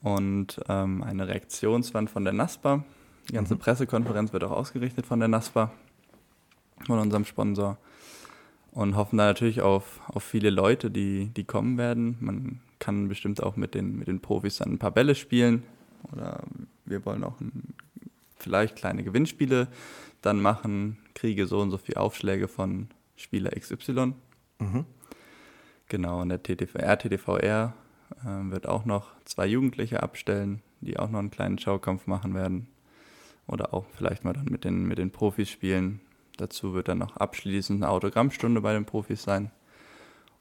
und 0.01 0.61
ähm, 0.69 1.03
eine 1.03 1.27
Reaktionswand 1.27 2.09
von 2.09 2.23
der 2.23 2.33
NASPA. 2.33 2.83
Die 3.29 3.33
ganze 3.33 3.55
Pressekonferenz 3.55 4.33
wird 4.33 4.43
auch 4.43 4.51
ausgerichtet 4.51 5.05
von 5.05 5.19
der 5.19 5.27
NASPA, 5.27 5.71
von 6.85 6.99
unserem 6.99 7.25
Sponsor. 7.25 7.77
Und 8.71 8.95
hoffen 8.97 9.17
da 9.17 9.25
natürlich 9.25 9.61
auf, 9.61 10.01
auf 10.07 10.23
viele 10.23 10.49
Leute, 10.49 10.91
die, 10.91 11.27
die 11.27 11.45
kommen 11.45 11.77
werden. 11.77 12.17
Man 12.19 12.59
kann 12.77 13.07
bestimmt 13.07 13.41
auch 13.41 13.55
mit 13.55 13.73
den, 13.73 13.97
mit 13.97 14.07
den 14.07 14.19
Profis 14.19 14.57
dann 14.57 14.73
ein 14.73 14.79
paar 14.79 14.91
Bälle 14.91 15.15
spielen. 15.15 15.63
Oder 16.11 16.43
wir 16.83 17.05
wollen 17.05 17.23
auch 17.23 17.39
ein, 17.39 17.73
vielleicht 18.37 18.75
kleine 18.75 19.03
Gewinnspiele 19.03 19.69
dann 20.25 20.41
machen. 20.41 20.97
Kriege 21.13 21.47
so 21.47 21.59
und 21.59 21.71
so 21.71 21.77
viele 21.77 21.99
Aufschläge 21.99 22.47
von 22.47 22.89
Spieler 23.15 23.51
XY. 23.51 24.13
Mhm. 24.59 24.85
Genau, 25.87 26.21
und 26.21 26.29
der 26.29 26.41
TTV, 26.41 26.79
RTTVR 26.79 27.73
äh, 28.23 28.51
wird 28.51 28.67
auch 28.67 28.85
noch 28.85 29.11
zwei 29.25 29.45
Jugendliche 29.45 30.01
abstellen, 30.03 30.61
die 30.81 30.97
auch 30.97 31.09
noch 31.09 31.19
einen 31.19 31.31
kleinen 31.31 31.57
Schaukampf 31.59 32.07
machen 32.07 32.33
werden. 32.33 32.67
Oder 33.47 33.73
auch 33.73 33.85
vielleicht 33.95 34.23
mal 34.23 34.33
dann 34.33 34.45
mit 34.45 34.63
den, 34.63 34.85
mit 34.85 34.97
den 34.97 35.11
Profis 35.11 35.49
spielen. 35.49 36.01
Dazu 36.37 36.73
wird 36.73 36.87
dann 36.87 36.97
noch 36.97 37.15
abschließend 37.17 37.83
eine 37.83 37.91
Autogrammstunde 37.91 38.59
bei 38.61 38.73
den 38.73 38.85
Profis 38.85 39.21
sein. 39.23 39.51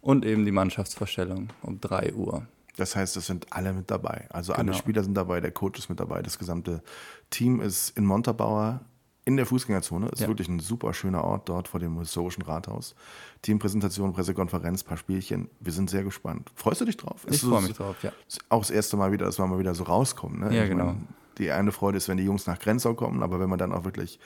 Und 0.00 0.24
eben 0.24 0.44
die 0.44 0.52
Mannschaftsvorstellung 0.52 1.48
um 1.62 1.80
3 1.80 2.14
Uhr. 2.14 2.46
Das 2.76 2.96
heißt, 2.96 3.16
es 3.16 3.26
sind 3.26 3.52
alle 3.52 3.72
mit 3.72 3.90
dabei. 3.90 4.26
Also 4.30 4.52
alle 4.52 4.66
Genau. 4.66 4.76
Spieler 4.76 5.04
sind 5.04 5.14
dabei, 5.14 5.40
der 5.40 5.52
Coach 5.52 5.78
ist 5.78 5.88
mit 5.88 6.00
dabei, 6.00 6.22
das 6.22 6.38
gesamte 6.38 6.82
Team 7.30 7.60
ist 7.60 7.96
in 7.96 8.04
Montabaur. 8.04 8.80
In 9.24 9.36
der 9.36 9.46
Fußgängerzone. 9.46 10.08
Ist 10.08 10.20
Ja. 10.20 10.28
wirklich 10.28 10.48
ein 10.48 10.60
super 10.60 10.92
schöner 10.92 11.24
Ort 11.24 11.48
dort 11.48 11.68
vor 11.68 11.80
dem 11.80 11.98
historischen 11.98 12.42
Rathaus. 12.42 12.94
Teampräsentation, 13.42 14.12
Pressekonferenz, 14.12 14.84
paar 14.84 14.96
Spielchen. 14.96 15.48
Wir 15.60 15.72
sind 15.72 15.90
sehr 15.90 16.02
gespannt. 16.04 16.50
Freust 16.54 16.80
du 16.80 16.84
dich 16.84 16.96
drauf? 16.96 17.26
Ich 17.30 17.40
freue 17.40 17.62
mich 17.62 17.72
drauf, 17.74 17.96
ja. 18.02 18.12
Auch 18.48 18.60
das 18.60 18.70
erste 18.70 18.96
Mal 18.96 19.12
wieder, 19.12 19.26
dass 19.26 19.38
wir 19.38 19.46
mal 19.46 19.58
wieder 19.58 19.74
so 19.74 19.84
rauskommen. 19.84 20.40
Ne? 20.40 20.54
Ja, 20.54 20.64
Ich 20.64 20.68
genau. 20.70 20.86
meine, 20.86 20.98
die 21.38 21.50
eine 21.50 21.72
Freude 21.72 21.96
ist, 21.98 22.08
wenn 22.08 22.16
die 22.18 22.24
Jungs 22.24 22.46
nach 22.46 22.58
Grenzau 22.58 22.94
kommen, 22.94 23.22
aber 23.22 23.40
wenn 23.40 23.48
man 23.48 23.58
dann 23.58 23.72
auch 23.72 23.84
wirklich 23.84 24.18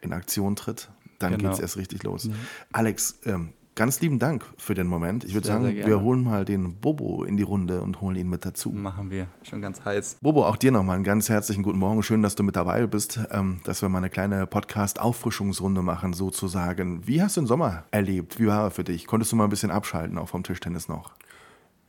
in 0.00 0.12
Aktion 0.12 0.56
tritt, 0.56 0.90
dann 1.18 1.32
Genau. 1.36 1.44
geht 1.44 1.52
es 1.54 1.60
erst 1.60 1.76
richtig 1.76 2.02
los. 2.02 2.28
Alex, 2.72 3.18
ähm, 3.24 3.52
ganz 3.80 3.98
lieben 4.02 4.18
Dank 4.18 4.44
für 4.58 4.74
den 4.74 4.88
Moment. 4.88 5.24
Ich 5.24 5.32
würde 5.32 5.46
sagen, 5.46 5.64
sehr 5.64 5.86
wir 5.86 6.02
holen 6.02 6.22
mal 6.22 6.44
den 6.44 6.74
Bobo 6.74 7.24
in 7.24 7.38
die 7.38 7.42
Runde 7.42 7.80
und 7.80 8.02
holen 8.02 8.14
ihn 8.14 8.28
mit 8.28 8.44
dazu. 8.44 8.68
Machen 8.68 9.10
wir. 9.10 9.26
Schon 9.42 9.62
ganz 9.62 9.82
heiß. 9.82 10.18
Bobo, 10.20 10.44
auch 10.44 10.58
dir 10.58 10.70
nochmal 10.70 10.96
einen 10.96 11.04
ganz 11.04 11.30
herzlichen 11.30 11.62
guten 11.62 11.78
Morgen. 11.78 12.02
Schön, 12.02 12.22
dass 12.22 12.34
du 12.34 12.42
mit 12.42 12.56
dabei 12.56 12.86
bist, 12.86 13.18
ähm, 13.30 13.62
dass 13.64 13.80
wir 13.80 13.88
mal 13.88 13.96
eine 13.96 14.10
kleine 14.10 14.46
Podcast-Auffrischungsrunde 14.46 15.80
machen, 15.80 16.12
sozusagen. 16.12 17.06
Wie 17.06 17.22
hast 17.22 17.38
du 17.38 17.40
den 17.40 17.46
Sommer 17.46 17.84
erlebt? 17.90 18.38
Wie 18.38 18.48
war 18.48 18.64
er 18.64 18.70
für 18.70 18.84
dich? 18.84 19.06
Konntest 19.06 19.32
du 19.32 19.36
mal 19.36 19.44
ein 19.44 19.50
bisschen 19.50 19.70
abschalten, 19.70 20.18
auch 20.18 20.28
vom 20.28 20.42
Tischtennis 20.42 20.86
noch? 20.86 21.12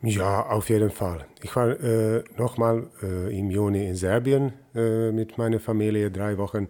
Ja, 0.02 0.46
auf 0.46 0.70
jeden 0.70 0.92
Fall. 0.92 1.26
Ich 1.42 1.54
war 1.58 1.78
äh, 1.78 2.24
nochmal 2.38 2.88
äh, 3.04 3.38
im 3.38 3.52
Juni 3.52 3.86
in 3.86 3.96
Serbien 3.96 4.54
äh, 4.74 5.12
mit 5.12 5.38
meiner 5.38 5.60
Familie, 5.60 6.10
drei 6.10 6.38
Wochen. 6.38 6.70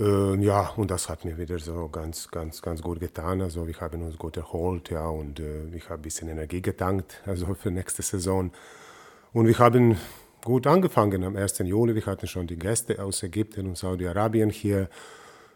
Äh, 0.00 0.36
ja, 0.42 0.70
und 0.76 0.90
das 0.90 1.10
hat 1.10 1.26
mir 1.26 1.36
wieder 1.36 1.58
so 1.58 1.88
ganz, 1.88 2.30
ganz, 2.30 2.62
ganz 2.62 2.80
gut 2.80 3.00
getan. 3.00 3.42
Also 3.42 3.66
wir 3.66 3.78
haben 3.80 4.02
uns 4.02 4.16
gut 4.16 4.36
erholt, 4.38 4.90
ja, 4.90 5.06
und 5.08 5.40
äh, 5.40 5.66
ich 5.74 5.84
habe 5.84 5.96
ein 5.96 6.02
bisschen 6.02 6.28
Energie 6.28 6.62
getankt, 6.62 7.20
also 7.26 7.54
für 7.54 7.70
nächste 7.70 8.02
Saison. 8.02 8.50
Und 9.34 9.46
wir 9.46 9.58
haben 9.58 9.98
gut 10.42 10.66
angefangen 10.66 11.22
am 11.24 11.36
1. 11.36 11.58
Juli. 11.58 11.94
Wir 11.94 12.06
hatten 12.06 12.26
schon 12.26 12.46
die 12.46 12.56
Gäste 12.56 13.02
aus 13.02 13.22
Ägypten 13.22 13.66
und 13.66 13.76
Saudi-Arabien 13.76 14.48
hier. 14.50 14.88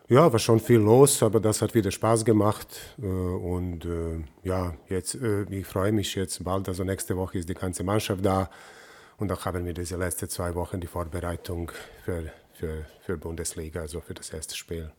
Ja, 0.08 0.30
war 0.30 0.38
schon 0.38 0.60
viel 0.60 0.80
los, 0.80 1.22
aber 1.22 1.40
das 1.40 1.62
hat 1.62 1.74
wieder 1.74 1.90
Spaß 1.90 2.26
gemacht. 2.26 2.68
Äh, 3.00 3.06
Und 3.06 3.86
äh, 3.86 4.22
ja, 4.42 4.74
jetzt, 4.90 5.14
äh, 5.14 5.44
ich 5.44 5.66
freue 5.66 5.92
mich 5.92 6.14
jetzt 6.16 6.44
bald. 6.44 6.68
Also 6.68 6.84
nächste 6.84 7.16
Woche 7.16 7.38
ist 7.38 7.48
die 7.48 7.54
ganze 7.54 7.82
Mannschaft 7.82 8.24
da. 8.24 8.50
Und 9.16 9.28
dann 9.28 9.42
haben 9.44 9.64
wir 9.64 9.72
diese 9.72 9.96
letzten 9.96 10.28
zwei 10.28 10.54
Wochen 10.54 10.80
die 10.80 10.86
Vorbereitung 10.86 11.72
für, 12.04 12.30
für, 12.54 12.84
für 13.00 13.16
Bundesliga, 13.16 13.80
also 13.80 14.00
für 14.00 14.14
das 14.14 14.30
erste 14.30 14.56
Spiel. 14.56 14.90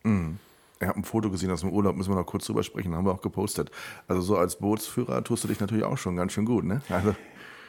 Ich 0.80 0.88
habe 0.88 1.00
ein 1.00 1.04
Foto 1.06 1.32
gesehen 1.32 1.52
aus 1.52 1.62
dem 1.62 1.72
Urlaub, 1.72 1.96
müssen 1.96 2.12
wir 2.12 2.16
noch 2.18 2.26
kurz 2.26 2.46
drüber 2.46 2.64
sprechen, 2.64 2.94
haben 2.96 3.06
wir 3.06 3.14
auch 3.14 3.22
gepostet. 3.22 3.72
Also 4.08 4.22
so 4.22 4.38
als 4.38 4.58
Bootsführer 4.58 5.24
tust 5.24 5.44
du 5.44 5.48
dich 5.48 5.60
natürlich 5.60 5.86
auch 5.86 5.98
schon 5.98 6.16
ganz 6.18 6.34
schön 6.34 6.46
gut, 6.46 6.66
ne? 6.66 6.82
Also, 6.90 7.16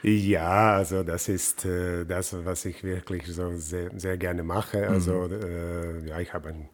Ja, 0.02 0.74
also 0.74 1.02
das 1.02 1.28
ist 1.28 1.64
äh, 1.64 2.04
das, 2.04 2.36
was 2.44 2.64
ich 2.64 2.84
wirklich 2.84 3.26
so 3.26 3.56
sehr, 3.56 3.90
sehr 3.96 4.16
gerne 4.16 4.42
mache. 4.42 4.88
Also 4.88 5.26
äh, 5.26 6.06
ja, 6.06 6.20
ich 6.20 6.32
habe 6.34 6.50
ein 6.50 6.68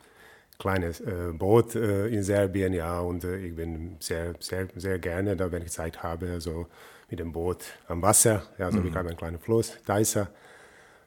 kleines 0.58 1.00
äh, 1.00 1.32
Boot 1.32 1.74
äh, 1.74 2.08
in 2.08 2.22
Serbien, 2.22 2.72
ja, 2.72 3.00
und 3.00 3.24
äh, 3.24 3.36
ich 3.38 3.54
bin 3.54 3.96
sehr, 4.00 4.34
sehr, 4.40 4.68
sehr 4.76 4.98
gerne 4.98 5.36
da, 5.36 5.50
wenn 5.50 5.62
ich 5.62 5.70
Zeit 5.70 6.02
habe, 6.02 6.30
also 6.30 6.66
mit 7.10 7.20
dem 7.20 7.32
Boot 7.32 7.64
am 7.88 8.02
Wasser. 8.02 8.42
Ja, 8.58 8.66
also 8.66 8.82
wir 8.82 8.94
haben 8.94 9.08
einen 9.08 9.16
kleinen 9.16 9.38
Fluss, 9.38 9.78
Deisa, 9.86 10.28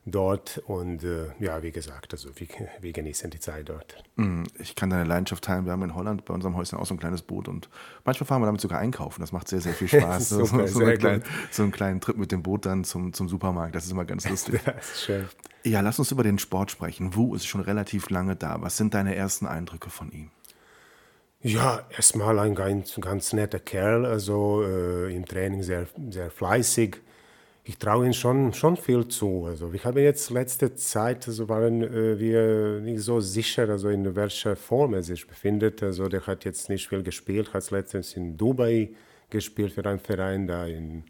dort 0.05 0.61
und 0.67 1.03
äh, 1.03 1.27
ja, 1.39 1.63
wie 1.63 1.71
gesagt, 1.71 2.13
also 2.13 2.29
wir, 2.35 2.47
wir 2.79 2.91
genießen 2.93 3.29
die 3.31 3.39
Zeit 3.39 3.69
dort. 3.69 4.03
mh, 4.15 4.43
ich 4.59 4.75
kann 4.75 4.89
deine 4.89 5.03
Leidenschaft 5.03 5.43
teilen. 5.43 5.65
Wir 5.65 5.71
haben 5.71 5.81
in 5.83 5.95
Holland 5.95 6.25
bei 6.25 6.33
unserem 6.33 6.55
Häuschen 6.55 6.77
auch 6.77 6.85
so 6.85 6.93
ein 6.93 6.99
kleines 6.99 7.23
Boot 7.23 7.47
und 7.47 7.69
manchmal 8.03 8.27
fahren 8.27 8.41
wir 8.41 8.45
damit 8.45 8.61
sogar 8.61 8.79
einkaufen. 8.79 9.21
Das 9.21 9.31
macht 9.31 9.47
sehr, 9.47 9.61
sehr 9.61 9.73
viel 9.73 9.87
Spaß. 9.99 10.29
so, 10.29 10.45
Super, 10.45 10.67
so, 10.67 10.79
sehr 10.79 10.87
einen 10.89 10.97
kleinen, 10.99 11.23
so 11.51 11.63
einen 11.63 11.71
kleinen 11.71 12.01
Trip 12.01 12.17
mit 12.17 12.31
dem 12.31 12.43
Boot 12.43 12.65
dann 12.65 12.83
zum, 12.83 13.13
zum 13.13 13.27
Supermarkt. 13.27 13.73
Das 13.75 13.85
ist 13.85 13.91
immer 13.91 14.05
ganz 14.05 14.29
lustig. 14.29 14.61
Das 14.65 14.91
ist 14.91 15.03
schön. 15.05 15.27
Ja, 15.63 15.81
lass 15.81 15.97
uns 15.97 16.11
über 16.11 16.23
den 16.23 16.37
Sport 16.37 16.69
sprechen. 16.69 17.15
Wu 17.15 17.33
ist 17.33 17.47
schon 17.47 17.61
relativ 17.61 18.09
lange 18.11 18.35
da. 18.35 18.61
Was 18.61 18.77
sind 18.77 18.93
deine 18.93 19.15
ersten 19.15 19.47
Eindrücke 19.47 19.89
von 19.89 20.11
ihm? 20.11 20.29
Ja, 21.41 21.83
erstmal 21.95 22.39
ein 22.39 22.55
ganz, 22.55 22.95
ganz 22.99 23.33
netter 23.33 23.59
Kerl, 23.59 24.05
also 24.05 24.63
äh, 24.63 25.15
im 25.15 25.25
Training 25.25 25.61
sehr, 25.63 25.87
sehr 26.09 26.31
fleißig. 26.31 26.97
Ich 27.67 27.79
traue 27.79 28.05
ihm 28.05 28.13
schon, 28.13 28.53
schon 28.53 28.77
viel 28.77 29.07
zu. 29.07 29.45
Also 29.45 29.73
wir 29.73 29.83
haben 29.83 29.97
jetzt 29.97 30.29
letzte 30.29 30.75
Zeit, 30.75 31.27
also 31.27 31.49
waren 31.49 31.81
äh, 31.81 32.19
wir 32.19 32.79
nicht 32.79 33.01
so 33.01 33.19
sicher, 33.19 33.67
also 33.67 33.89
in 33.89 34.15
welcher 34.15 34.55
Form 34.55 34.93
er 34.93 35.01
sich 35.01 35.25
befindet. 35.25 35.81
Also 35.81 36.07
der 36.07 36.27
hat 36.27 36.45
jetzt 36.45 36.69
nicht 36.69 36.87
viel 36.87 37.01
gespielt, 37.01 37.53
hat 37.55 37.71
letztens 37.71 38.13
in 38.15 38.37
Dubai 38.37 38.91
gespielt 39.31 39.73
für 39.73 39.83
einen 39.83 39.99
Verein 39.99 40.45
da 40.45 40.67
in 40.67 41.05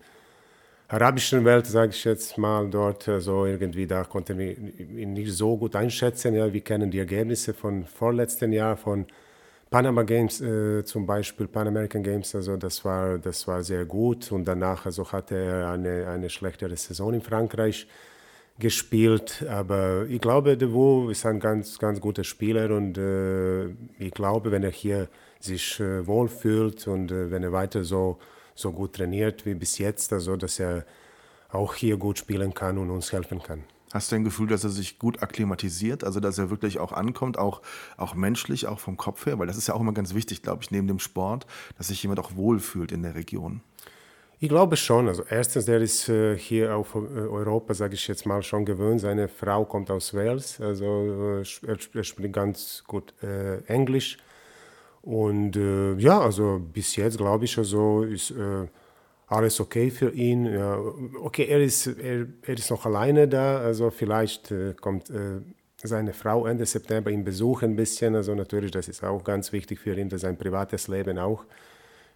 arabischen 0.88 1.44
Welt, 1.44 1.66
sage 1.68 1.92
ich 1.92 2.06
jetzt 2.06 2.38
mal, 2.38 2.70
dort, 2.70 3.10
also 3.10 3.46
irgendwie, 3.46 3.86
da 3.86 4.06
konnten 4.06 4.38
wir 4.38 4.58
ihn 4.58 5.12
nicht 5.12 5.34
so 5.34 5.58
gut 5.58 5.76
einschätzen. 5.76 6.36
Ja, 6.36 6.54
wir 6.54 6.62
kennen 6.62 6.90
die 6.90 7.00
Ergebnisse 7.00 7.54
von 7.54 7.86
vorletzten 7.86 8.54
Jahr, 8.54 8.78
von 8.78 9.06
Panama 9.70 10.04
Games 10.04 10.42
äh, 10.42 10.84
zum 10.86 11.06
Beispiel, 11.06 11.48
Pan 11.48 11.68
American 11.68 12.04
Games, 12.04 12.34
also 12.36 12.56
das 12.56 12.86
war, 12.86 13.18
das 13.18 13.48
war 13.48 13.64
sehr 13.64 13.86
gut. 13.86 14.32
Und 14.32 14.46
danach 14.46 14.86
also 14.86 15.12
hatte 15.12 15.36
er 15.36 15.72
eine, 15.72 16.08
eine 16.08 16.30
schlechtere 16.30 16.76
Saison 16.78 17.14
in 17.14 17.22
Frankreich 17.22 17.88
gespielt. 18.60 19.46
Aber 19.50 20.06
ich 20.08 20.22
glaube, 20.22 20.58
De 20.58 20.72
Wu 20.72 21.10
ist 21.10 21.26
ein 21.26 21.40
ganz, 21.40 21.78
ganz 21.80 22.00
guter 22.00 22.24
Spieler 22.24 22.76
und 22.76 22.98
äh, 22.98 23.66
ich 24.00 24.12
glaube, 24.12 24.52
wenn 24.52 24.64
er 24.64 24.72
hier 24.72 25.10
sich 25.40 25.80
äh, 25.80 26.06
wohlfühlt 26.08 26.88
und 26.88 27.12
äh, 27.12 27.32
wenn 27.32 27.44
er 27.44 27.52
weiter 27.52 27.84
so, 27.84 28.18
so 28.54 28.72
gut 28.72 28.94
trainiert 28.94 29.46
wie 29.46 29.56
bis 29.56 29.78
jetzt, 29.78 30.14
also 30.14 30.38
dass 30.38 30.60
er 30.60 30.86
auch 31.50 31.76
hier 31.76 31.98
gut 31.98 32.18
spielen 32.18 32.54
kann 32.54 32.78
und 32.78 32.90
uns 32.90 33.12
helfen 33.12 33.42
kann. 33.42 33.64
Hast 33.96 34.12
du 34.12 34.18
ein 34.18 34.26
Gefühl, 34.26 34.48
dass 34.48 34.66
er 34.66 34.72
sich 34.72 35.00
gut 35.00 35.24
akklimatisiert, 35.24 36.04
also 36.04 36.20
dass 36.20 36.38
er 36.38 36.50
wirklich 36.50 36.80
auch 36.80 36.92
ankommt, 36.92 37.38
auch, 37.38 37.62
auch 37.96 38.14
menschlich, 38.14 38.68
auch 38.68 38.82
vom 38.82 38.98
Kopf 38.98 39.26
her? 39.26 39.40
Weil 39.40 39.48
das 39.48 39.56
ist 39.56 39.68
ja 39.68 39.74
auch 39.74 39.80
immer 39.80 39.94
ganz 39.94 40.14
wichtig, 40.14 40.42
glaube 40.42 40.62
ich, 40.64 40.70
neben 40.70 40.86
dem 40.86 41.00
Sport, 41.00 41.48
dass 41.78 41.88
sich 41.88 42.04
jemand 42.04 42.20
auch 42.20 42.36
wohlfühlt 42.36 42.92
in 42.92 43.04
der 43.04 43.16
Region. 43.16 43.62
Ich 44.42 44.50
glaube 44.50 44.76
schon. 44.76 45.08
Also 45.08 45.24
erstens, 45.30 45.64
der 45.64 45.80
ist 45.80 46.10
äh, 46.10 46.38
hier 46.38 46.76
auf 46.76 46.94
äh, 46.94 46.98
Europa, 46.98 47.74
sage 47.74 47.94
ich 47.94 48.06
jetzt 48.10 48.26
mal, 48.26 48.44
schon 48.44 48.66
gewöhnt. 48.66 49.00
Seine 49.00 49.30
Frau 49.30 49.64
kommt 49.64 49.90
aus 49.90 50.14
Wales, 50.14 50.60
also 50.60 51.42
äh, 51.42 51.46
er, 51.66 51.78
er 51.94 52.04
spricht 52.04 52.34
ganz 52.34 52.84
gut 52.86 53.14
Englisch. 53.68 54.18
Und 55.04 55.56
ja, 55.56 56.20
also 56.20 56.60
bis 56.60 56.98
jetzt 56.98 57.18
glaube 57.18 57.46
ich, 57.46 57.58
also 57.58 58.04
ist 58.04 58.34
alles 59.28 59.60
okay 59.60 59.90
für 59.90 60.12
ihn. 60.12 60.46
Ja, 60.46 60.78
okay, 61.22 61.46
er 61.46 61.62
ist, 61.62 61.88
er, 61.88 62.28
er 62.42 62.54
ist 62.54 62.70
noch 62.70 62.86
alleine 62.86 63.28
da, 63.28 63.58
also 63.58 63.90
vielleicht 63.90 64.52
äh, 64.52 64.74
kommt 64.80 65.10
äh, 65.10 65.42
seine 65.78 66.14
Frau 66.14 66.46
Ende 66.46 66.66
September 66.66 67.12
ihn 67.12 67.24
besuchen 67.24 67.72
ein 67.72 67.76
bisschen. 67.76 68.16
Also 68.16 68.36
natürlich, 68.36 68.72
das 68.72 68.88
ist 68.88 69.04
auch 69.04 69.24
ganz 69.24 69.52
wichtig 69.52 69.80
für 69.80 69.98
ihn, 69.98 70.10
dass 70.10 70.22
sein 70.22 70.38
privates 70.38 70.88
Leben 70.88 71.18
auch 71.18 71.46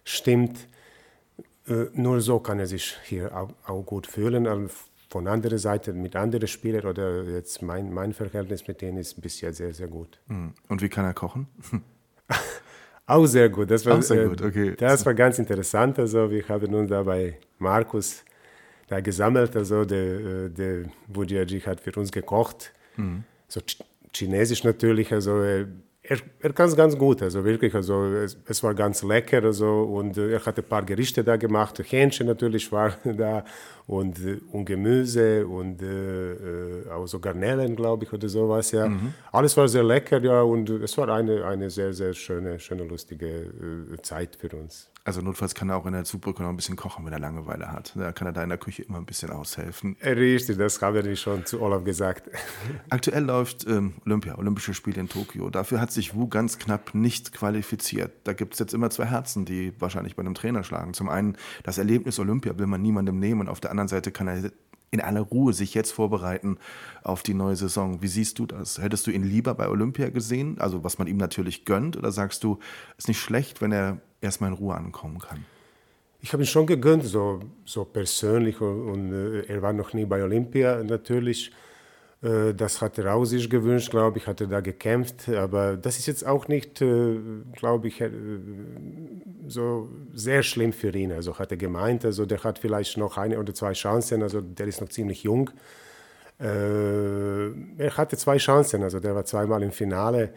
stimmt. 0.04 0.68
Äh, 1.66 1.86
nur 1.94 2.20
so 2.20 2.40
kann 2.40 2.58
er 2.58 2.66
sich 2.66 2.96
hier 3.04 3.36
auch, 3.36 3.50
auch 3.66 3.82
gut 3.82 4.06
fühlen. 4.06 4.46
Aber 4.46 4.68
von 5.08 5.26
anderer 5.26 5.58
Seite 5.58 5.92
mit 5.92 6.14
anderen 6.14 6.46
Spielern 6.46 6.86
oder 6.86 7.24
jetzt 7.24 7.62
mein, 7.62 7.92
mein 7.92 8.12
Verhältnis 8.12 8.66
mit 8.68 8.80
denen 8.80 8.98
ist 8.98 9.20
bis 9.20 9.40
jetzt 9.40 9.58
sehr, 9.58 9.74
sehr 9.74 9.88
gut. 9.88 10.20
Hm. 10.28 10.54
Und 10.68 10.82
wie 10.82 10.88
kann 10.88 11.04
er 11.04 11.14
kochen? 11.14 11.48
Auch 13.10 13.26
sehr 13.26 13.48
gut. 13.48 13.70
Das 13.70 13.84
war, 13.86 13.98
Auch 13.98 14.02
sehr 14.02 14.24
äh, 14.24 14.28
gut, 14.28 14.42
okay. 14.42 14.74
Das 14.76 15.04
war 15.06 15.14
ganz 15.14 15.38
interessant. 15.38 15.98
Also 15.98 16.30
wir 16.30 16.46
haben 16.48 16.72
uns 16.74 16.90
da 16.90 17.02
bei 17.02 17.38
Markus 17.58 18.24
da 18.88 19.00
gesammelt. 19.00 19.56
Also 19.56 19.84
der, 19.84 19.98
äh, 20.46 20.48
der 20.50 20.84
Budiaji 21.08 21.60
hat 21.60 21.80
für 21.80 21.92
uns 21.98 22.10
gekocht. 22.12 22.72
Mhm. 22.96 23.24
So 23.48 23.60
Ch- 23.60 23.80
chinesisch 24.14 24.62
natürlich. 24.64 25.12
Also 25.12 25.32
er, 26.02 26.18
er, 26.40 26.52
kann 26.52 26.68
es 26.68 26.76
ganz 26.76 26.96
gut. 26.96 27.22
Also 27.22 27.44
wirklich. 27.44 27.74
Also 27.74 28.04
es, 28.14 28.36
es 28.46 28.62
war 28.62 28.74
ganz 28.74 29.02
lecker. 29.02 29.42
Also 29.44 29.82
und 29.82 30.16
äh, 30.16 30.32
er 30.32 30.44
hat 30.44 30.58
ein 30.58 30.64
paar 30.64 30.82
Gerichte 30.82 31.22
da 31.22 31.36
gemacht. 31.36 31.78
Hähnchen 31.78 32.26
natürlich 32.26 32.72
war 32.72 32.96
da 33.04 33.44
und, 33.86 34.18
äh, 34.24 34.40
und 34.52 34.64
Gemüse 34.64 35.46
und 35.46 35.82
äh, 35.82 36.32
äh, 36.32 36.90
auch 36.90 37.06
so 37.06 37.20
Garnelen, 37.20 37.76
glaube 37.76 38.04
ich, 38.04 38.12
oder 38.12 38.28
sowas. 38.28 38.72
Ja. 38.72 38.88
Mhm. 38.88 39.14
Alles 39.30 39.56
war 39.56 39.68
sehr 39.68 39.84
lecker, 39.84 40.22
ja. 40.22 40.42
Und 40.42 40.70
es 40.70 40.96
war 40.96 41.08
eine, 41.08 41.44
eine 41.44 41.68
sehr, 41.68 41.92
sehr 41.92 42.14
schöne, 42.14 42.58
schöne 42.58 42.84
lustige 42.84 43.52
Zeit 44.02 44.36
für 44.36 44.56
uns. 44.56 44.90
Also 45.10 45.22
notfalls 45.22 45.56
kann 45.56 45.68
er 45.70 45.76
auch 45.76 45.86
in 45.86 45.92
der 45.92 46.04
Zugbrücke 46.04 46.40
noch 46.40 46.50
ein 46.50 46.56
bisschen 46.56 46.76
kochen, 46.76 47.04
wenn 47.04 47.12
er 47.12 47.18
Langeweile 47.18 47.72
hat. 47.72 47.94
Da 47.96 48.12
kann 48.12 48.28
er 48.28 48.32
da 48.32 48.44
in 48.44 48.48
der 48.48 48.58
Küche 48.58 48.84
immer 48.84 48.98
ein 48.98 49.06
bisschen 49.06 49.30
aushelfen. 49.30 49.96
Richtig, 50.04 50.56
das 50.56 50.80
habe 50.80 51.00
ich 51.00 51.20
schon 51.20 51.44
zu 51.44 51.60
Olaf 51.60 51.82
gesagt. 51.82 52.30
Aktuell 52.90 53.24
läuft 53.24 53.66
ähm, 53.66 53.94
Olympia, 54.06 54.38
Olympische 54.38 54.72
Spiele 54.72 55.00
in 55.00 55.08
Tokio. 55.08 55.50
Dafür 55.50 55.80
hat 55.80 55.90
sich 55.90 56.14
Wu 56.14 56.28
ganz 56.28 56.60
knapp 56.60 56.94
nicht 56.94 57.32
qualifiziert. 57.32 58.12
Da 58.22 58.34
gibt 58.34 58.52
es 58.52 58.60
jetzt 58.60 58.72
immer 58.72 58.88
zwei 58.90 59.06
Herzen, 59.06 59.44
die 59.44 59.72
wahrscheinlich 59.80 60.14
bei 60.14 60.20
einem 60.20 60.34
Trainer 60.34 60.62
schlagen. 60.62 60.94
Zum 60.94 61.08
einen, 61.08 61.36
das 61.64 61.78
Erlebnis 61.78 62.20
Olympia 62.20 62.56
will 62.56 62.68
man 62.68 62.80
niemandem 62.80 63.18
nehmen 63.18 63.40
und 63.40 63.48
auf 63.48 63.58
der 63.58 63.72
anderen 63.72 63.88
Seite 63.88 64.12
kann 64.12 64.28
er 64.28 64.52
in 64.92 65.00
aller 65.00 65.22
Ruhe 65.22 65.52
sich 65.52 65.74
jetzt 65.74 65.90
vorbereiten 65.90 66.56
auf 67.02 67.24
die 67.24 67.34
neue 67.34 67.56
Saison. 67.56 68.00
Wie 68.00 68.06
siehst 68.06 68.38
du 68.38 68.46
das? 68.46 68.80
Hättest 68.80 69.08
du 69.08 69.10
ihn 69.10 69.24
lieber 69.24 69.54
bei 69.54 69.68
Olympia 69.68 70.10
gesehen, 70.10 70.60
also 70.60 70.84
was 70.84 70.98
man 70.98 71.08
ihm 71.08 71.16
natürlich 71.16 71.64
gönnt, 71.64 71.96
oder 71.96 72.12
sagst 72.12 72.44
du, 72.44 72.60
ist 72.96 73.08
nicht 73.08 73.20
schlecht, 73.20 73.60
wenn 73.60 73.72
er 73.72 74.00
erstmal 74.20 74.50
in 74.50 74.56
Ruhe 74.56 74.74
ankommen 74.74 75.18
kann? 75.18 75.44
Ich 76.22 76.32
habe 76.32 76.42
ihn 76.42 76.46
schon 76.46 76.66
gegönnt, 76.66 77.04
so, 77.04 77.40
so 77.64 77.84
persönlich. 77.84 78.60
Und, 78.60 78.88
und 78.88 79.12
äh, 79.12 79.52
er 79.52 79.62
war 79.62 79.72
noch 79.72 79.92
nie 79.94 80.04
bei 80.04 80.22
Olympia 80.22 80.82
natürlich. 80.82 81.50
Äh, 82.22 82.52
das 82.52 82.82
hat 82.82 82.98
er 82.98 83.14
auch 83.14 83.24
sich 83.24 83.48
gewünscht, 83.48 83.90
glaube 83.90 84.18
ich, 84.18 84.26
hat 84.26 84.40
er 84.40 84.46
da 84.46 84.60
gekämpft. 84.60 85.28
Aber 85.30 85.76
das 85.76 85.98
ist 85.98 86.06
jetzt 86.06 86.26
auch 86.26 86.46
nicht, 86.48 86.82
äh, 86.82 87.16
glaube 87.52 87.88
ich, 87.88 88.02
so 89.48 89.88
sehr 90.12 90.42
schlimm 90.42 90.72
für 90.72 90.94
ihn. 90.94 91.12
Also 91.12 91.38
hat 91.38 91.50
er 91.52 91.56
gemeint, 91.56 92.04
also 92.04 92.26
der 92.26 92.44
hat 92.44 92.58
vielleicht 92.58 92.98
noch 92.98 93.16
eine 93.16 93.38
oder 93.38 93.54
zwei 93.54 93.72
Chancen, 93.72 94.22
also 94.22 94.40
der 94.42 94.66
ist 94.66 94.80
noch 94.80 94.88
ziemlich 94.88 95.22
jung. 95.22 95.50
Er 96.38 97.96
hatte 97.98 98.16
zwei 98.16 98.38
Chancen, 98.38 98.82
also 98.82 98.98
der 98.98 99.14
war 99.14 99.26
zweimal 99.26 99.62
im 99.62 99.72
Finale 99.72 100.32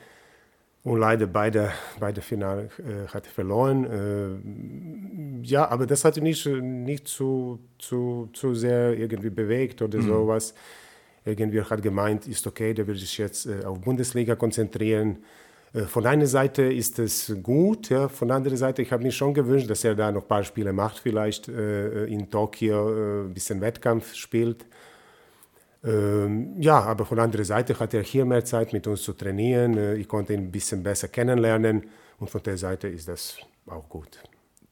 und 0.83 0.99
leider 0.99 1.27
beide, 1.27 1.71
beide 1.99 2.21
Finale 2.21 2.69
äh, 2.79 3.07
hat 3.07 3.25
verloren. 3.25 5.43
Äh, 5.43 5.47
ja, 5.47 5.69
aber 5.69 5.85
das 5.85 6.03
hat 6.03 6.17
ihn 6.17 6.23
nicht, 6.23 6.45
nicht 6.45 7.07
zu, 7.07 7.59
zu, 7.79 8.29
zu 8.33 8.53
sehr 8.53 8.97
irgendwie 8.97 9.29
bewegt 9.29 9.81
oder 9.81 9.99
mhm. 9.99 10.07
sowas 10.07 10.53
irgendwie 11.25 11.61
hat 11.61 11.81
gemeint, 11.81 12.27
ist 12.27 12.45
okay, 12.47 12.73
der 12.73 12.87
will 12.87 12.95
sich 12.95 13.17
jetzt 13.17 13.45
äh, 13.45 13.65
auf 13.65 13.79
Bundesliga 13.79 14.35
konzentrieren. 14.35 15.19
Äh, 15.73 15.83
von 15.83 16.05
einer 16.05 16.27
Seite 16.27 16.63
ist 16.63 16.99
es 16.99 17.33
gut, 17.41 17.89
ja, 17.89 18.09
von 18.09 18.27
der 18.27 18.37
anderen 18.37 18.57
Seite, 18.57 18.81
ich 18.81 18.91
habe 18.91 19.03
mir 19.03 19.11
schon 19.11 19.33
gewünscht, 19.33 19.69
dass 19.69 19.83
er 19.83 19.95
da 19.95 20.11
noch 20.11 20.23
ein 20.23 20.27
paar 20.27 20.43
Spiele 20.43 20.73
macht, 20.73 20.99
vielleicht 20.99 21.47
äh, 21.47 22.05
in 22.05 22.29
Tokio 22.29 23.23
ein 23.23 23.33
bisschen 23.33 23.61
Wettkampf 23.61 24.13
spielt. 24.15 24.65
Ähm, 25.83 26.61
ja, 26.61 26.79
aber 26.79 27.05
von 27.05 27.17
der 27.17 27.25
anderen 27.25 27.45
Seite 27.45 27.77
hat 27.79 27.93
er 27.93 28.03
hier 28.03 28.25
mehr 28.25 28.45
Zeit 28.45 28.73
mit 28.73 28.87
uns 28.87 29.03
zu 29.03 29.13
trainieren. 29.13 29.97
Ich 29.97 30.07
konnte 30.07 30.33
ihn 30.33 30.41
ein 30.41 30.51
bisschen 30.51 30.81
besser 30.81 31.07
kennenlernen 31.09 31.83
und 32.19 32.29
von 32.29 32.41
der 32.41 32.57
Seite 32.57 32.87
ist 32.87 33.07
das 33.07 33.37
auch 33.67 33.87
gut. 33.89 34.23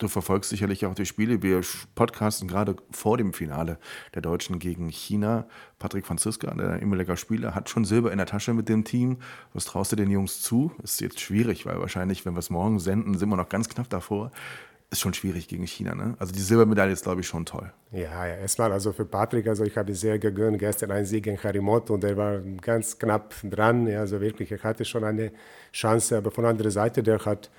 Du 0.02 0.08
verfolgst 0.08 0.50
sicherlich 0.50 0.84
auch 0.88 0.96
die 0.96 1.06
Spiele. 1.06 1.44
Wir 1.44 1.62
podcasten 1.94 2.48
gerade 2.48 2.76
vor 2.90 3.20
dem 3.20 3.34
Finale 3.34 3.78
der 4.16 4.24
Deutschen 4.24 4.58
gegen 4.58 4.90
China. 4.90 5.46
Patrick 5.78 6.08
Franziska, 6.08 6.52
der 6.56 6.80
ehemaliger 6.80 7.18
Spieler, 7.18 7.54
hat 7.54 7.70
schon 7.70 7.86
Silber 7.86 8.12
in 8.12 8.18
der 8.18 8.26
Tasche 8.26 8.56
mit 8.56 8.68
dem 8.68 8.84
Team. 8.84 9.18
Was 9.54 9.66
traust 9.66 9.92
du 9.92 9.96
den 9.96 10.10
Jungs 10.10 10.42
zu? 10.42 10.72
Ist 10.82 11.02
jetzt 11.02 11.20
schwierig, 11.20 11.68
weil 11.68 11.80
wahrscheinlich, 11.80 12.26
wenn 12.26 12.34
wir 12.34 12.40
es 12.40 12.50
morgen 12.50 12.80
senden, 12.80 13.16
sind 13.16 13.30
wir 13.30 13.36
noch 13.36 13.50
ganz 13.50 13.70
knapp 13.70 13.92
davor. 13.92 14.32
Ist 14.92 15.00
schon 15.00 15.14
schwierig 15.14 15.48
gegen 15.48 15.66
China, 15.66 15.96
ne? 15.96 16.16
Also 16.20 16.34
die 16.34 16.42
Silbermedaille 16.42 16.92
ist, 16.92 17.04
glaube 17.04 17.22
ich, 17.22 17.28
schon 17.28 17.46
toll. 17.46 17.72
Ja, 17.92 18.28
ja 18.28 18.36
erstmal 18.36 18.74
also 18.74 18.92
für 18.92 19.06
Patrick, 19.06 19.48
also 19.48 19.64
ich 19.64 19.78
habe 19.78 19.96
sehr 19.96 20.20
gegönnt, 20.20 20.60
gestern 20.60 20.92
ein 20.92 21.06
Sieg 21.06 21.24
gegen 21.24 21.42
Harimoto 21.42 21.94
und 21.94 22.04
der 22.04 22.18
war 22.18 22.40
ganz 22.60 23.00
knapp 23.00 23.34
dran. 23.44 23.88
Ja, 23.88 24.02
also 24.02 24.20
wirklich, 24.20 24.52
er 24.52 24.62
hatte 24.62 24.84
schon 24.84 25.06
eine 25.06 25.32
Chance, 25.72 26.18
aber 26.18 26.30
von 26.30 26.44
der 26.44 26.52
anderen 26.52 26.72
Seite, 26.72 27.02
der 27.02 27.24
hat 27.26 27.50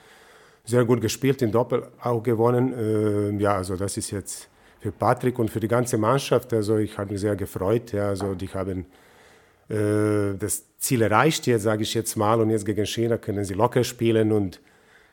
sehr 0.65 0.85
gut 0.85 1.01
gespielt, 1.01 1.41
in 1.43 1.51
Doppel 1.51 1.89
auch 2.03 2.23
gewonnen. 2.23 2.75
Äh, 2.75 3.43
ja, 3.43 3.57
also 3.57 3.77
das 3.77 3.97
ist 3.97 4.11
jetzt 4.11 4.49
für 4.81 4.93
Patrick 4.93 5.39
und 5.39 5.51
für 5.51 5.61
die 5.61 5.69
ganze 5.69 5.97
Mannschaft. 5.97 6.53
Also 6.53 6.77
ich 6.77 6.99
habe 6.99 7.13
mich 7.13 7.21
sehr 7.23 7.37
gefreut. 7.37 7.93
Ja, 7.93 8.09
also 8.09 8.35
die 8.35 8.49
haben 8.49 8.87
äh, 9.69 10.37
das 10.39 10.65
Ziel 10.79 11.03
erreicht 11.03 11.47
jetzt, 11.47 11.63
sage 11.63 11.83
ich 11.83 11.95
jetzt 11.95 12.17
mal. 12.17 12.41
Und 12.41 12.51
jetzt 12.51 12.67
gegen 12.67 12.85
China 12.85 13.17
können 13.17 13.45
sie 13.45 13.55
locker 13.55 13.85
spielen 13.85 14.33
und 14.33 14.61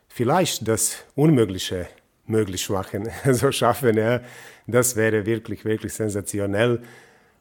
vielleicht 0.08 0.68
das 0.68 0.98
Unmögliche 1.16 1.88
möglich 2.30 2.70
machen, 2.70 3.10
also 3.24 3.52
schaffen. 3.60 3.98
Ja. 3.98 4.22
Das 4.68 4.96
wäre 4.96 5.26
wirklich, 5.26 5.66
wirklich 5.66 5.94
sensationell. 5.94 6.82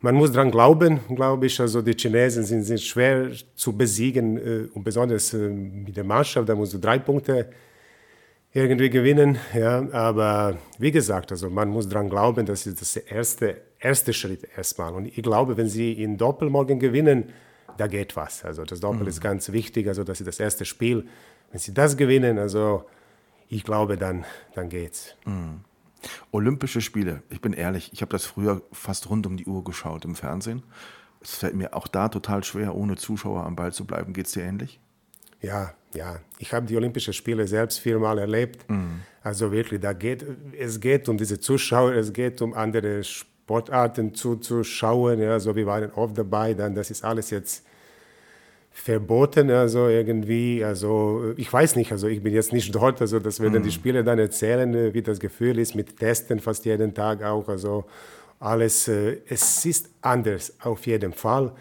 Man 0.00 0.14
muss 0.14 0.32
daran 0.32 0.50
glauben, 0.50 1.00
glaube 1.14 1.46
ich. 1.46 1.60
Also 1.60 1.82
die 1.82 1.92
Chinesen 1.92 2.44
sind, 2.44 2.62
sind 2.62 2.80
schwer 2.80 3.30
zu 3.54 3.76
besiegen 3.76 4.38
äh, 4.38 4.68
und 4.72 4.84
besonders 4.84 5.34
äh, 5.34 5.48
mit 5.48 5.96
der 5.96 6.04
Mannschaft. 6.04 6.48
Da 6.48 6.54
musst 6.54 6.74
du 6.74 6.78
drei 6.78 6.98
Punkte 6.98 7.50
irgendwie 8.52 8.90
gewinnen. 8.90 9.38
Ja, 9.54 9.86
aber 9.92 10.56
wie 10.78 10.90
gesagt, 10.90 11.32
also 11.32 11.50
man 11.50 11.68
muss 11.68 11.88
daran 11.88 12.08
glauben, 12.08 12.46
das 12.46 12.66
ist 12.66 12.80
das 12.80 12.96
erste, 12.96 13.60
erste 13.78 14.12
Schritt 14.12 14.48
erstmal. 14.56 14.92
Und 14.94 15.06
ich 15.06 15.22
glaube, 15.22 15.56
wenn 15.56 15.68
sie 15.68 15.92
in 15.92 16.16
Doppel 16.16 16.48
morgen 16.48 16.78
gewinnen, 16.78 17.32
da 17.76 17.86
geht 17.86 18.16
was. 18.16 18.44
Also 18.44 18.64
das 18.64 18.80
Doppel 18.80 19.02
mhm. 19.02 19.08
ist 19.08 19.20
ganz 19.20 19.52
wichtig, 19.52 19.88
also 19.88 20.04
das 20.04 20.20
ist 20.20 20.26
das 20.26 20.40
erste 20.40 20.64
Spiel. 20.64 21.06
Wenn 21.50 21.60
sie 21.60 21.74
das 21.74 21.96
gewinnen, 21.96 22.38
also 22.38 22.84
ich 23.48 23.64
glaube, 23.64 23.96
dann, 23.96 24.24
dann 24.54 24.68
geht's. 24.68 25.14
Mhm. 25.24 25.60
Olympische 26.30 26.80
Spiele, 26.80 27.22
ich 27.28 27.40
bin 27.40 27.52
ehrlich, 27.52 27.92
ich 27.92 28.02
habe 28.02 28.10
das 28.10 28.24
früher 28.24 28.62
fast 28.72 29.10
rund 29.10 29.26
um 29.26 29.36
die 29.36 29.46
Uhr 29.46 29.64
geschaut 29.64 30.04
im 30.04 30.14
Fernsehen. 30.14 30.62
Es 31.20 31.36
fällt 31.36 31.54
mir 31.54 31.74
auch 31.74 31.88
da 31.88 32.08
total 32.08 32.44
schwer, 32.44 32.76
ohne 32.76 32.96
Zuschauer 32.96 33.44
am 33.44 33.56
Ball 33.56 33.72
zu 33.72 33.84
bleiben. 33.84 34.12
Geht 34.12 34.26
es 34.26 34.32
dir 34.32 34.44
ähnlich? 34.44 34.78
Ja, 35.40 35.74
ja, 35.94 36.20
ich 36.38 36.52
habe 36.52 36.66
die 36.66 36.76
Olympischen 36.76 37.12
Spiele 37.12 37.46
selbst 37.46 37.78
viermal 37.80 38.18
erlebt. 38.18 38.68
Mhm. 38.70 39.00
Also 39.22 39.50
wirklich, 39.50 39.80
da 39.80 39.92
geht, 39.92 40.24
es 40.56 40.78
geht 40.78 41.08
um 41.08 41.16
diese 41.16 41.40
Zuschauer, 41.40 41.92
es 41.94 42.12
geht 42.12 42.40
um 42.42 42.54
andere 42.54 43.02
Sportarten 43.02 44.14
zuzuschauen. 44.14 45.20
Ja, 45.20 45.32
also 45.32 45.56
wir 45.56 45.66
waren 45.66 45.90
oft 45.92 46.16
dabei, 46.16 46.54
dann 46.54 46.74
das 46.74 46.90
ist 46.90 47.04
alles 47.04 47.30
jetzt 47.30 47.64
verboten, 48.80 49.50
also 49.50 49.88
irgendwie, 49.88 50.64
also 50.64 51.34
ich 51.36 51.52
weiß 51.52 51.76
nicht, 51.76 51.92
also 51.92 52.06
ich 52.08 52.22
bin 52.22 52.32
jetzt 52.32 52.52
nicht 52.52 52.74
dort, 52.74 53.00
also 53.00 53.18
das 53.18 53.40
werden 53.40 53.60
mhm. 53.60 53.64
die 53.64 53.72
Spieler 53.72 54.02
dann 54.02 54.18
erzählen, 54.18 54.94
wie 54.94 55.02
das 55.02 55.18
Gefühl 55.18 55.58
ist 55.58 55.74
mit 55.74 55.98
Testen 55.98 56.40
fast 56.40 56.64
jeden 56.64 56.94
Tag 56.94 57.22
auch, 57.22 57.48
also 57.48 57.84
alles, 58.40 58.88
äh, 58.88 59.18
es 59.28 59.64
ist 59.64 59.90
anders 60.00 60.52
auf 60.60 60.86
jeden 60.86 61.12
Fall. 61.12 61.52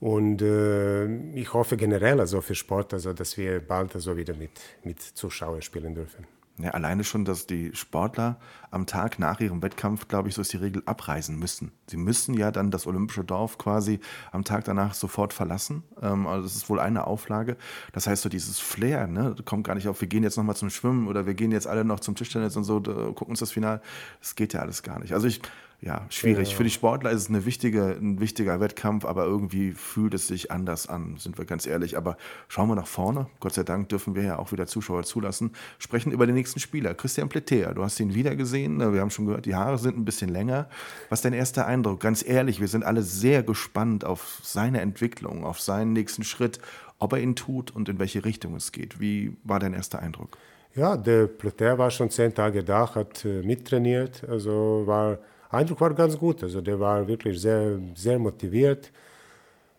Und 0.00 0.42
äh, 0.42 1.06
ich 1.34 1.52
hoffe 1.52 1.76
generell 1.76 2.18
also 2.18 2.40
für 2.40 2.54
Sport, 2.54 2.92
also, 2.92 3.12
dass 3.12 3.36
wir 3.36 3.60
bald 3.60 3.94
also 3.94 4.16
wieder 4.16 4.34
mit, 4.34 4.50
mit 4.82 5.00
Zuschauern 5.00 5.62
spielen 5.62 5.94
dürfen. 5.94 6.26
Ja, 6.62 6.70
alleine 6.70 7.02
schon, 7.02 7.24
dass 7.24 7.48
die 7.48 7.74
Sportler 7.74 8.38
am 8.70 8.86
Tag 8.86 9.18
nach 9.18 9.40
ihrem 9.40 9.62
Wettkampf, 9.62 10.06
glaube 10.06 10.28
ich, 10.28 10.36
so 10.36 10.42
ist 10.42 10.52
die 10.52 10.58
Regel, 10.58 10.82
abreisen 10.86 11.36
müssen. 11.36 11.72
Sie 11.88 11.96
müssen 11.96 12.34
ja 12.34 12.52
dann 12.52 12.70
das 12.70 12.86
olympische 12.86 13.24
Dorf 13.24 13.58
quasi 13.58 13.98
am 14.30 14.44
Tag 14.44 14.64
danach 14.64 14.94
sofort 14.94 15.32
verlassen. 15.32 15.82
Ähm, 16.00 16.28
also 16.28 16.44
das 16.44 16.54
ist 16.54 16.70
wohl 16.70 16.78
eine 16.78 17.08
Auflage. 17.08 17.56
Das 17.92 18.06
heißt, 18.06 18.22
so 18.22 18.28
dieses 18.28 18.60
Flair, 18.60 19.08
ne, 19.08 19.34
kommt 19.44 19.64
gar 19.64 19.74
nicht 19.74 19.88
auf, 19.88 20.00
wir 20.00 20.08
gehen 20.08 20.22
jetzt 20.22 20.36
nochmal 20.36 20.54
zum 20.54 20.70
Schwimmen 20.70 21.08
oder 21.08 21.26
wir 21.26 21.34
gehen 21.34 21.50
jetzt 21.50 21.66
alle 21.66 21.84
noch 21.84 21.98
zum 21.98 22.14
Tischtennis 22.14 22.56
und 22.56 22.62
so, 22.62 22.80
gucken 22.80 23.30
uns 23.30 23.40
das 23.40 23.50
Final. 23.50 23.82
Das 24.20 24.36
geht 24.36 24.52
ja 24.52 24.60
alles 24.60 24.84
gar 24.84 25.00
nicht. 25.00 25.14
Also 25.14 25.26
ich 25.26 25.42
ja, 25.84 26.06
schwierig. 26.10 26.52
Ja. 26.52 26.56
Für 26.56 26.62
die 26.62 26.70
Sportler 26.70 27.10
ist 27.10 27.22
es 27.22 27.28
eine 27.28 27.44
wichtige, 27.44 27.96
ein 28.00 28.20
wichtiger 28.20 28.60
Wettkampf, 28.60 29.04
aber 29.04 29.24
irgendwie 29.24 29.72
fühlt 29.72 30.14
es 30.14 30.28
sich 30.28 30.52
anders 30.52 30.86
an, 30.88 31.16
sind 31.18 31.38
wir 31.38 31.44
ganz 31.44 31.66
ehrlich. 31.66 31.96
Aber 31.96 32.16
schauen 32.46 32.68
wir 32.68 32.76
nach 32.76 32.86
vorne. 32.86 33.26
Gott 33.40 33.54
sei 33.54 33.64
Dank 33.64 33.88
dürfen 33.88 34.14
wir 34.14 34.22
ja 34.22 34.38
auch 34.38 34.52
wieder 34.52 34.68
Zuschauer 34.68 35.02
zulassen. 35.02 35.50
Sprechen 35.78 36.12
über 36.12 36.24
den 36.24 36.36
nächsten 36.36 36.60
Spieler, 36.60 36.94
Christian 36.94 37.28
Pletea. 37.28 37.74
Du 37.74 37.82
hast 37.82 37.98
ihn 37.98 38.14
wieder 38.14 38.36
gesehen. 38.36 38.78
Wir 38.78 39.00
haben 39.00 39.10
schon 39.10 39.26
gehört, 39.26 39.44
die 39.44 39.56
Haare 39.56 39.76
sind 39.76 39.98
ein 39.98 40.04
bisschen 40.04 40.30
länger. 40.30 40.68
Was 41.08 41.18
ist 41.18 41.24
dein 41.24 41.32
erster 41.32 41.66
Eindruck? 41.66 41.98
Ganz 41.98 42.24
ehrlich, 42.24 42.60
wir 42.60 42.68
sind 42.68 42.84
alle 42.84 43.02
sehr 43.02 43.42
gespannt 43.42 44.04
auf 44.04 44.38
seine 44.40 44.80
Entwicklung, 44.82 45.44
auf 45.44 45.60
seinen 45.60 45.92
nächsten 45.94 46.22
Schritt, 46.22 46.60
ob 47.00 47.12
er 47.12 47.18
ihn 47.18 47.34
tut 47.34 47.72
und 47.72 47.88
in 47.88 47.98
welche 47.98 48.24
Richtung 48.24 48.54
es 48.54 48.70
geht. 48.70 49.00
Wie 49.00 49.36
war 49.42 49.58
dein 49.58 49.74
erster 49.74 49.98
Eindruck? 49.98 50.38
Ja, 50.76 50.96
der 50.96 51.26
Pletea 51.26 51.76
war 51.76 51.90
schon 51.90 52.08
zehn 52.08 52.32
Tage 52.32 52.62
da, 52.62 52.94
hat 52.94 53.24
äh, 53.24 53.42
mittrainiert, 53.42 54.22
also 54.28 54.84
war 54.86 55.18
Eindruck 55.52 55.80
war 55.80 55.94
ganz 55.94 56.18
gut. 56.18 56.42
Also 56.42 56.60
der 56.60 56.78
war 56.78 57.06
wirklich 57.06 57.40
sehr, 57.40 57.78
sehr 57.94 58.18
motiviert. 58.18 58.90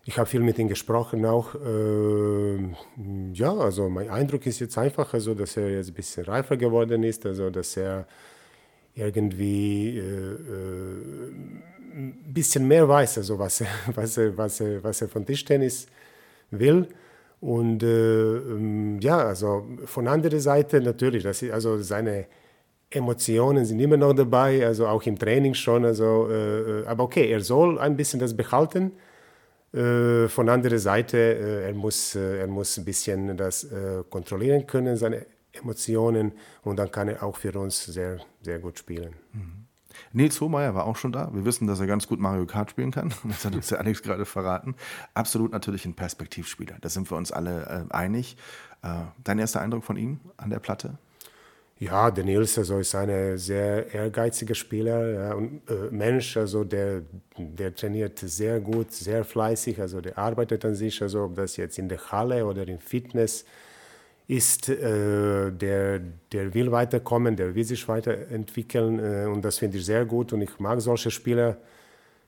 Ich 0.05 0.17
habe 0.17 0.27
viel 0.27 0.41
mit 0.41 0.59
ihm 0.59 0.67
gesprochen 0.67 1.25
auch. 1.25 1.55
Äh, 1.55 2.57
ja, 3.33 3.53
also 3.53 3.89
mein 3.89 4.09
Eindruck 4.09 4.45
ist 4.45 4.59
jetzt 4.59 4.77
einfach, 4.77 5.13
also, 5.13 5.33
dass 5.33 5.55
er 5.55 5.69
jetzt 5.69 5.89
ein 5.89 5.93
bisschen 5.93 6.25
reifer 6.25 6.57
geworden 6.57 7.03
ist, 7.03 7.25
also 7.25 7.49
dass 7.49 7.77
er 7.77 8.05
irgendwie 8.95 9.97
äh, 9.97 10.01
äh, 10.01 11.31
ein 11.95 12.33
bisschen 12.33 12.67
mehr 12.67 12.88
weiß, 12.88 13.19
also 13.19 13.39
was 13.39 13.62
er, 13.62 13.67
was 13.95 14.17
er, 14.17 14.38
was 14.38 14.59
er, 14.59 14.83
was 14.83 15.01
er 15.01 15.07
von 15.07 15.25
Tischtennis 15.25 15.88
will. 16.51 16.88
Und 17.39 17.83
äh, 17.83 18.36
ähm, 18.38 18.99
ja, 18.99 19.17
also 19.17 19.65
von 19.86 20.07
anderer 20.07 20.39
Seite 20.39 20.81
natürlich, 20.81 21.23
das 21.23 21.41
ist 21.41 21.51
also 21.51 21.81
seine 21.81 22.25
Emotionen 22.93 23.65
sind 23.65 23.79
immer 23.79 23.97
noch 23.97 24.13
dabei, 24.13 24.65
also 24.65 24.88
auch 24.88 25.03
im 25.03 25.17
Training 25.17 25.53
schon. 25.53 25.86
Also, 25.86 26.27
äh, 26.29 26.82
äh 26.82 26.86
aber 26.86 27.03
okay, 27.03 27.29
er 27.29 27.41
soll 27.41 27.79
ein 27.79 27.97
bisschen 27.97 28.19
das 28.19 28.36
behalten. 28.36 28.91
Äh, 29.73 30.27
von 30.27 30.49
anderer 30.49 30.77
Seite, 30.77 31.17
äh, 31.17 31.67
er, 31.67 31.73
muss, 31.73 32.13
äh, 32.13 32.41
er 32.41 32.47
muss 32.47 32.77
ein 32.77 32.86
bisschen 32.86 33.36
das 33.36 33.63
äh, 33.63 34.03
kontrollieren 34.08 34.67
können, 34.67 34.97
seine 34.97 35.25
Emotionen, 35.51 36.34
und 36.62 36.77
dann 36.77 36.91
kann 36.91 37.08
er 37.08 37.23
auch 37.23 37.38
für 37.38 37.58
uns 37.60 37.86
sehr, 37.86 38.19
sehr 38.41 38.60
gut 38.60 38.77
spielen. 38.77 39.15
Mhm. 39.34 39.65
Nils 40.12 40.39
Hohmeier 40.41 40.75
war 40.75 40.86
auch 40.86 40.95
schon 40.95 41.12
da. 41.12 41.34
Wir 41.34 41.43
wissen, 41.45 41.65
dass 41.65 41.79
er 41.79 41.88
ganz 41.88 42.08
gut 42.08 42.19
Mario 42.19 42.45
Kart 42.45 42.69
spielen 42.69 42.91
kann. 42.91 43.13
Das 43.27 43.45
hat 43.45 43.56
uns 43.56 43.67
der 43.67 43.79
Alex 43.79 44.03
gerade 44.03 44.25
verraten. 44.25 44.75
Absolut 45.15 45.51
natürlich 45.51 45.86
ein 45.86 45.95
Perspektivspieler. 45.95 46.77
Da 46.82 46.89
sind 46.89 47.10
wir 47.10 47.17
uns 47.17 47.32
alle 47.32 47.88
einig. 47.89 48.36
dein 49.23 49.39
erster 49.39 49.62
Eindruck 49.62 49.84
von 49.84 49.97
ihm 49.97 50.19
an 50.38 50.49
der 50.49 50.60
Platte? 50.60 50.97
Ja, 51.79 52.12
der 52.12 52.23
Nils 52.23 52.57
also 52.57 52.79
ist 52.79 52.95
ein 52.95 53.38
sehr 53.38 53.93
ehrgeiziger 53.93 54.55
Spieler 54.55 55.12
ja, 55.13 55.33
und 55.33 55.62
äh, 55.69 55.89
Mensch, 55.91 56.38
also 56.38 56.63
der, 56.63 57.01
der 57.38 57.75
trainiert 57.75 58.19
sehr 58.19 58.59
gut, 58.59 58.91
sehr 58.91 59.25
fleißig, 59.25 59.81
also 59.81 59.99
der 59.99 60.17
arbeitet 60.17 60.63
an 60.65 60.75
sich, 60.75 61.01
also 61.01 61.23
ob 61.25 61.36
das 61.36 61.57
jetzt 61.57 61.77
in 61.79 61.89
der 61.89 61.99
Halle 62.12 62.45
oder 62.45 62.67
im 62.67 62.79
Fitness 62.79 63.43
ist, 64.27 64.69
äh, 64.69 65.51
der, 65.51 66.01
der 66.31 66.53
will 66.53 66.71
weiterkommen, 66.71 67.36
der 67.36 67.55
will 67.55 67.63
sich 67.65 67.88
weiterentwickeln 67.88 68.99
äh, 68.99 69.27
und 69.27 69.43
das 69.43 69.57
finde 69.59 69.77
ich 69.77 69.86
sehr 69.86 70.05
gut 70.05 70.31
und 70.33 70.41
ich 70.41 70.59
mag 70.59 70.79
solche 70.81 71.12
Spieler 71.12 71.57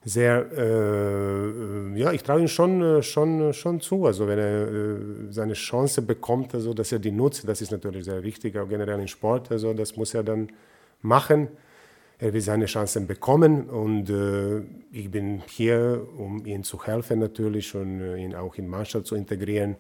sehr, 0.06 0.46
äh, 0.56 2.00
ja, 2.00 2.12
ich 2.12 2.22
traue 2.22 2.42
ihm 2.42 2.48
schon, 2.48 3.02
schon, 3.02 3.52
schon 3.54 3.82
zu. 3.82 4.06
Also 4.06 4.28
wenn 4.28 4.38
er 4.38 4.68
äh, 4.68 5.00
seine 5.32 5.54
Chance 5.54 6.04
bekommt, 6.04 6.54
also 6.54 6.76
dass 6.76 6.92
er 6.92 7.00
die 7.00 7.12
nutzt, 7.12 7.48
das 7.48 7.60
ist 7.62 7.72
natürlich 7.72 8.06
sehr 8.06 8.22
wichtig, 8.24 8.56
auch 8.56 8.70
generell 8.70 9.00
im 9.00 9.08
Sport. 9.08 9.52
Also 9.52 9.74
das 9.74 9.98
muss 9.98 10.14
er 10.14 10.24
dann 10.24 10.50
machen. 11.02 11.48
Er 12.20 12.34
will 12.34 12.42
seine 12.42 12.68
Chancen 12.68 13.08
bekommen 13.08 13.68
und 13.68 14.10
äh, 14.10 14.62
ich 14.92 15.10
bin 15.10 15.42
hier, 15.48 16.08
um 16.18 16.46
ihm 16.46 16.64
zu 16.64 16.82
helfen 16.86 17.20
natürlich 17.20 17.74
und 17.76 18.00
äh, 18.00 18.18
ihn 18.18 18.36
auch 18.36 18.56
in 18.56 18.68
Mannschaft 18.68 19.08
zu 19.08 19.16
integrieren. 19.16 19.76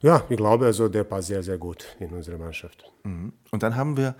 Ja, 0.00 0.22
ich 0.28 0.36
glaube, 0.36 0.66
also 0.66 0.88
der 0.88 1.02
passt 1.02 1.28
sehr, 1.28 1.42
sehr 1.42 1.58
gut 1.58 1.96
in 1.98 2.10
unsere 2.10 2.38
Mannschaft. 2.38 2.90
Mhm. 3.02 3.32
Und 3.50 3.62
dann 3.64 3.74
haben 3.74 3.96
wir 3.96 4.14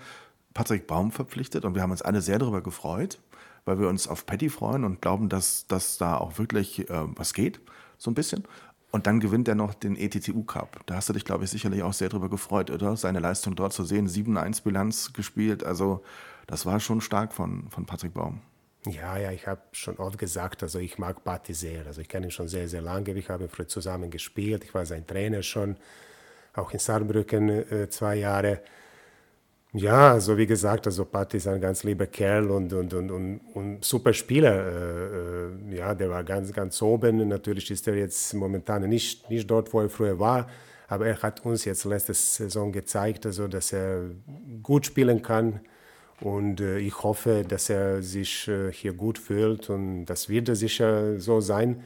Patrick 0.53 0.85
Baum 0.85 1.11
verpflichtet 1.11 1.63
und 1.63 1.75
wir 1.75 1.81
haben 1.81 1.91
uns 1.91 2.01
alle 2.01 2.21
sehr 2.21 2.37
darüber 2.37 2.61
gefreut 2.61 3.19
weil 3.65 3.79
wir 3.79 3.87
uns 3.87 4.07
auf 4.07 4.25
Patty 4.25 4.49
freuen 4.49 4.83
und 4.83 5.01
glauben, 5.01 5.29
dass, 5.29 5.67
dass 5.67 5.97
da 5.97 6.17
auch 6.17 6.37
wirklich 6.37 6.89
äh, 6.89 7.17
was 7.17 7.33
geht, 7.33 7.59
so 7.97 8.11
ein 8.11 8.15
bisschen. 8.15 8.43
Und 8.91 9.05
dann 9.05 9.19
gewinnt 9.19 9.47
er 9.47 9.55
noch 9.55 9.73
den 9.75 9.95
ETTU 9.95 10.43
Cup. 10.43 10.81
Da 10.87 10.95
hast 10.95 11.09
du 11.09 11.13
dich, 11.13 11.25
glaube 11.25 11.43
ich, 11.43 11.51
sicherlich 11.51 11.83
auch 11.83 11.93
sehr 11.93 12.09
drüber 12.09 12.29
gefreut, 12.29 12.71
oder? 12.71 12.97
Seine 12.97 13.19
Leistung 13.19 13.55
dort 13.55 13.71
zu 13.71 13.83
sehen, 13.83 14.07
7-1-Bilanz 14.07 15.13
gespielt. 15.13 15.63
Also, 15.63 16.03
das 16.47 16.65
war 16.65 16.79
schon 16.79 16.99
stark 17.01 17.33
von, 17.33 17.69
von 17.69 17.85
Patrick 17.85 18.15
Baum. 18.15 18.41
Ja, 18.87 19.17
ja, 19.17 19.31
ich 19.31 19.45
habe 19.45 19.61
schon 19.73 19.97
oft 19.97 20.17
gesagt, 20.17 20.63
also 20.63 20.79
ich 20.79 20.97
mag 20.97 21.23
Patti 21.23 21.53
sehr. 21.53 21.85
Also 21.85 22.01
ich 22.01 22.07
kenne 22.07 22.27
ihn 22.27 22.31
schon 22.31 22.47
sehr, 22.47 22.69
sehr 22.69 22.81
lange. 22.81 23.11
Ich 23.11 23.29
habe 23.29 23.49
früher 23.49 23.67
zusammen 23.67 24.09
gespielt. 24.09 24.63
Ich 24.63 24.73
war 24.73 24.85
sein 24.85 25.05
Trainer 25.05 25.43
schon, 25.43 25.75
auch 26.53 26.71
in 26.71 26.79
Saarbrücken 26.79 27.49
äh, 27.49 27.89
zwei 27.89 28.15
Jahre. 28.15 28.61
Ja, 29.73 30.13
also 30.13 30.35
wie 30.35 30.47
gesagt, 30.47 30.87
also 30.87 31.05
Patti 31.05 31.37
ist 31.37 31.47
ein 31.47 31.61
ganz 31.61 31.83
lieber 31.83 32.07
Kerl 32.07 32.49
und, 32.49 32.73
und, 32.73 32.91
und, 32.91 33.11
und, 33.11 33.39
und 33.53 33.85
super 33.85 34.13
Spieler. 34.13 34.55
Äh, 34.65 35.73
äh, 35.73 35.77
ja, 35.77 35.93
der 35.93 36.09
war 36.09 36.23
ganz, 36.23 36.51
ganz 36.51 36.81
oben. 36.81 37.27
Natürlich 37.27 37.69
ist 37.69 37.87
er 37.87 37.95
jetzt 37.95 38.33
momentan 38.33 38.89
nicht, 38.89 39.29
nicht 39.29 39.49
dort, 39.49 39.71
wo 39.71 39.81
er 39.81 39.89
früher 39.89 40.17
war. 40.17 40.47
Aber 40.87 41.05
er 41.05 41.21
hat 41.21 41.45
uns 41.45 41.65
jetzt 41.65 41.85
letzte 41.85 42.15
Saison 42.15 42.71
gezeigt, 42.71 43.27
also, 43.27 43.47
dass 43.47 43.71
er 43.71 44.09
gut 44.63 44.87
spielen 44.87 45.21
kann. 45.21 45.59
Und 46.19 46.61
äh, 46.61 46.79
ich 46.79 47.03
hoffe, 47.03 47.45
dass 47.47 47.69
er 47.69 48.01
sich 48.01 48.47
äh, 48.47 48.71
hier 48.73 48.93
gut 48.93 49.19
fühlt. 49.19 49.69
Und 49.69 50.05
das 50.05 50.29
wird 50.29 50.47
sicher 50.57 51.19
so 51.19 51.41
sein 51.41 51.83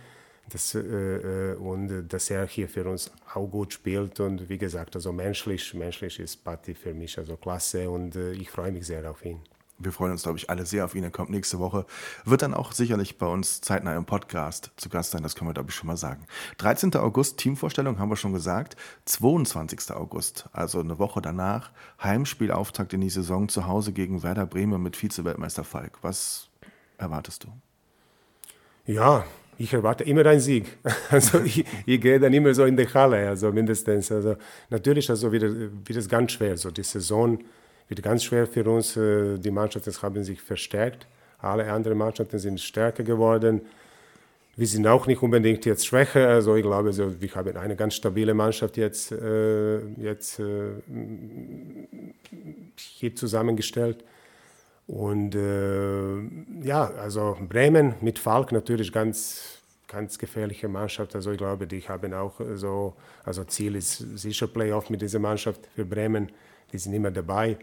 das, 0.50 0.76
äh, 0.76 0.80
äh, 0.80 1.56
und 1.56 2.08
dass 2.08 2.30
er 2.30 2.46
hier 2.48 2.68
für 2.68 2.86
uns 2.86 3.12
auch 3.34 3.48
gut 3.48 3.74
spielt. 3.74 4.20
Und 4.20 4.50
wie 4.50 4.58
gesagt, 4.58 4.96
also 4.96 5.12
menschlich, 5.12 5.74
menschlich 5.74 6.20
ist 6.20 6.44
Patti 6.44 6.74
für 6.74 6.94
mich 6.94 7.18
also 7.18 7.38
klasse 7.38 7.90
und 7.90 8.16
äh, 8.16 8.34
ich 8.34 8.50
freue 8.50 8.72
mich 8.72 8.86
sehr 8.86 9.10
auf 9.10 9.24
ihn. 9.26 9.40
Wir 9.80 9.92
freuen 9.92 10.12
uns, 10.12 10.24
glaube 10.24 10.38
ich, 10.38 10.50
alle 10.50 10.66
sehr 10.66 10.86
auf 10.86 10.96
ihn. 10.96 11.04
Er 11.04 11.12
kommt 11.12 11.30
nächste 11.30 11.60
Woche. 11.60 11.86
Wird 12.26 12.42
dann 12.42 12.54
auch 12.54 12.72
sicherlich 12.72 13.18
bei 13.18 13.26
uns 13.26 13.60
zeitnah 13.60 13.96
im 13.96 14.06
Podcast 14.06 14.72
zu 14.78 14.88
Gast 14.88 15.12
sein. 15.12 15.24
Das 15.24 15.36
können 15.36 15.50
wir, 15.50 15.54
glaube 15.54 15.72
ich, 15.72 15.76
schon 15.76 15.88
mal 15.88 15.98
sagen. 15.98 16.26
13. 16.60 16.96
August, 16.96 17.38
Teamvorstellung, 17.38 17.98
haben 17.98 18.10
wir 18.10 18.16
schon 18.16 18.34
gesagt. 18.34 18.78
22. 19.06 19.92
August, 19.92 20.48
also 20.54 20.80
eine 20.80 21.00
Woche 21.00 21.22
danach, 21.22 21.72
Heimspielauftakt 22.02 22.94
in 22.94 23.02
die 23.02 23.10
Saison 23.10 23.50
zu 23.50 23.68
Hause 23.68 23.94
gegen 23.94 24.24
Werder 24.24 24.46
Bremen 24.46 24.82
mit 24.82 24.96
Vize-Weltmeister 24.96 25.64
Falk. 25.64 25.98
Was 26.02 26.50
erwartest 26.98 27.44
du? 27.44 27.48
Ja, 28.86 29.26
ich 29.58 29.74
erwarte 29.74 30.04
immer 30.04 30.26
einen 30.26 30.40
Sieg. 30.40 30.78
Also 31.10 31.42
ich, 31.42 31.64
ich, 31.86 32.02
gehe 32.02 32.20
dann 32.20 32.34
immer 32.34 32.54
so 32.54 32.66
in 32.66 32.76
die 32.76 32.88
Halle, 32.88 33.28
also 33.28 33.52
mindestens. 33.52 34.12
Also 34.12 34.36
natürlich 34.70 35.10
also 35.10 35.32
wird, 35.32 35.44
wird 35.44 35.98
es 36.00 36.10
ganz 36.10 36.32
schwer. 36.32 36.52
Also 36.52 36.72
die 36.72 36.84
Saison 36.84 37.40
wird 37.88 38.02
ganz 38.02 38.24
schwer 38.24 38.48
für 38.48 38.64
uns. 38.70 38.98
Äh, 38.98 39.38
die 39.38 39.52
Mannschaften 39.52 39.94
haben 40.02 40.24
sich 40.24 40.42
verstärkt. 40.42 41.08
Alle 41.40 41.72
anderen 41.72 41.98
Mannschaften 41.98 42.40
sind 42.40 42.60
stärker 42.60 43.04
geworden. 43.04 43.62
Wir 44.56 44.68
sind 44.68 44.86
auch 44.86 45.08
nicht 45.08 45.22
unbedingt 45.22 45.66
jetzt 45.66 45.86
schwächer. 45.86 46.30
Also 46.30 46.56
ich 46.56 46.64
glaube, 46.64 46.90
also 46.90 47.20
wir 47.20 47.36
haben 47.36 47.58
eine 47.58 47.76
ganz 47.76 47.96
stabile 47.96 48.34
Mannschaft 48.34 48.78
jetzt, 48.78 49.12
äh, 49.12 49.80
jetzt 49.98 50.40
äh, 50.40 50.74
hier 52.78 53.16
zusammengestellt. 53.16 54.04
Und 54.94 55.34
äh, 55.34 56.20
ja, 56.64 56.86
also 57.02 57.36
Bremen 57.50 57.96
mit 58.02 58.20
Falk 58.20 58.52
natürlich 58.52 58.92
ganz, 58.92 59.58
ganz 59.88 60.20
gefährliche 60.20 60.68
Mannschaft. 60.68 61.16
Also 61.16 61.32
ich 61.32 61.40
glaube, 61.40 61.66
die 61.66 61.82
haben 61.82 62.14
auch 62.14 62.34
so, 62.54 62.94
also 63.24 63.44
Ziel 63.46 63.76
ist 63.76 63.98
sicher 64.20 64.46
Playoff 64.46 64.92
mit 64.92 65.02
dieser 65.02 65.18
Mannschaft 65.18 65.62
für 65.74 65.84
Bremen. 65.84 66.32
Die 66.72 66.78
sind 66.78 66.94
immer 66.94 67.10
dabei. 67.10 67.58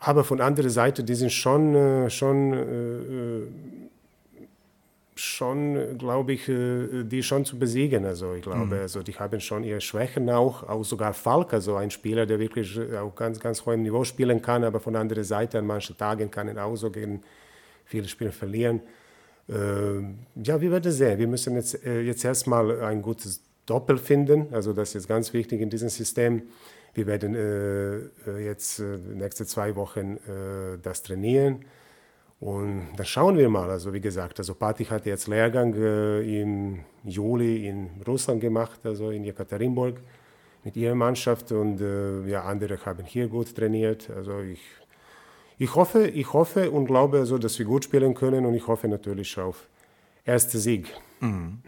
Aber 0.00 0.24
von 0.24 0.42
anderer 0.42 0.68
Seite, 0.68 1.02
die 1.02 1.14
sind 1.14 1.32
schon, 1.32 1.74
äh, 1.74 2.10
schon 2.10 2.52
äh, 2.52 3.46
schon, 5.22 5.98
glaube 5.98 6.32
ich, 6.32 6.48
äh, 6.48 7.04
die 7.04 7.22
schon 7.22 7.44
zu 7.44 7.58
besiegen. 7.58 8.04
Also 8.04 8.34
ich 8.34 8.42
glaube, 8.42 8.66
mhm. 8.66 8.72
also 8.72 9.02
die 9.02 9.14
haben 9.14 9.40
schon 9.40 9.62
ihre 9.62 9.80
Schwächen 9.80 10.28
auch, 10.28 10.68
auch 10.68 10.84
sogar 10.84 11.14
Falk, 11.14 11.52
also 11.54 11.76
ein 11.76 11.90
Spieler, 11.90 12.26
der 12.26 12.38
wirklich 12.38 12.76
äh, 12.76 12.96
auf 12.96 13.14
ganz, 13.14 13.38
ganz 13.38 13.64
hohem 13.64 13.82
Niveau 13.82 14.04
spielen 14.04 14.42
kann, 14.42 14.64
aber 14.64 14.80
von 14.80 14.94
der 14.94 15.02
anderen 15.02 15.24
Seite 15.24 15.58
an 15.58 15.66
manchen 15.66 15.96
Tagen 15.96 16.30
kann 16.30 16.48
er 16.48 16.64
auch 16.64 16.76
so 16.76 16.90
gegen 16.90 17.22
viele 17.84 18.08
Spieler 18.08 18.32
verlieren. 18.32 18.80
Äh, 19.48 19.54
ja, 20.42 20.60
wir 20.60 20.70
werden 20.70 20.92
sehen. 20.92 21.18
Wir 21.18 21.28
müssen 21.28 21.54
jetzt, 21.54 21.84
äh, 21.84 22.00
jetzt 22.00 22.24
erstmal 22.24 22.82
ein 22.82 23.00
gutes 23.00 23.42
Doppel 23.64 23.98
finden, 23.98 24.48
also 24.50 24.72
das 24.72 24.94
ist 24.96 25.06
ganz 25.06 25.32
wichtig 25.32 25.60
in 25.60 25.70
diesem 25.70 25.88
System. 25.88 26.42
Wir 26.94 27.06
werden 27.06 28.10
jetzt 28.44 28.80
äh, 28.80 28.98
nächste 29.14 29.46
zwei 29.46 29.74
Wochen 29.76 30.18
das 30.82 31.02
trainieren 31.02 31.64
und 32.42 32.88
dann 32.96 33.06
schauen 33.06 33.38
wir 33.38 33.48
mal. 33.48 33.70
Also 33.70 33.92
wie 33.92 34.00
gesagt, 34.00 34.40
also 34.40 34.54
Pati 34.54 34.84
hat 34.86 35.06
jetzt 35.06 35.28
Lehrgang 35.28 35.72
äh, 35.74 36.42
im 36.42 36.80
Juli 37.04 37.68
in 37.68 37.88
Russland 38.04 38.40
gemacht, 38.40 38.80
also 38.82 39.10
in 39.10 39.22
Jekaterinburg 39.22 40.00
mit 40.64 40.76
ihrer 40.76 40.96
Mannschaft 40.96 41.52
und 41.52 41.80
äh, 41.80 42.26
ja, 42.26 42.42
andere 42.42 42.84
haben 42.84 43.04
hier 43.04 43.28
gut 43.28 43.54
trainiert. 43.54 44.10
Also 44.10 44.40
ich, 44.40 44.60
ich, 45.58 45.72
hoffe, 45.76 46.08
ich 46.08 46.32
hoffe 46.32 46.72
und 46.72 46.86
glaube, 46.86 47.18
also, 47.18 47.38
dass 47.38 47.56
wir 47.60 47.66
gut 47.66 47.84
spielen 47.84 48.12
können 48.12 48.44
und 48.44 48.54
ich 48.54 48.66
hoffe 48.66 48.88
natürlich 48.88 49.38
auf 49.38 49.68
ersten 50.24 50.58
Sieg. 50.58 50.92
Mhm. 51.20 51.60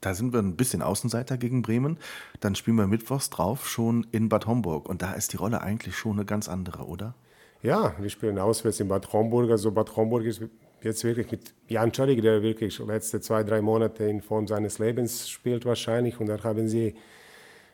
Da 0.00 0.14
sind 0.14 0.32
wir 0.32 0.38
ein 0.38 0.54
bisschen 0.54 0.82
Außenseiter 0.82 1.36
gegen 1.36 1.62
Bremen. 1.62 1.98
Dann 2.38 2.54
spielen 2.54 2.76
wir 2.76 2.86
mittwochs 2.86 3.28
drauf 3.30 3.68
schon 3.68 4.06
in 4.12 4.28
Bad 4.28 4.46
Homburg. 4.46 4.88
Und 4.88 5.02
da 5.02 5.14
ist 5.14 5.32
die 5.32 5.36
Rolle 5.36 5.62
eigentlich 5.62 5.96
schon 5.96 6.12
eine 6.12 6.24
ganz 6.24 6.48
andere, 6.48 6.86
oder? 6.86 7.16
Ja, 7.62 7.94
wir 7.98 8.10
spielen 8.10 8.40
auswärts 8.40 8.80
in 8.80 8.88
Bad 8.88 9.12
Homburg. 9.12 9.50
Also 9.50 9.70
Bad 9.70 9.94
Homburg 9.94 10.24
ist 10.24 10.42
jetzt 10.82 11.04
wirklich 11.04 11.30
mit 11.30 11.54
Jan 11.68 11.92
Czarik, 11.92 12.20
der 12.20 12.42
wirklich 12.42 12.76
letzte 12.80 13.20
zwei, 13.20 13.44
drei 13.44 13.62
Monate 13.62 14.04
in 14.04 14.20
Form 14.20 14.48
seines 14.48 14.80
Lebens 14.80 15.28
spielt 15.28 15.64
wahrscheinlich. 15.64 16.18
Und 16.18 16.26
dann 16.26 16.42
haben 16.42 16.66
sie 16.66 16.96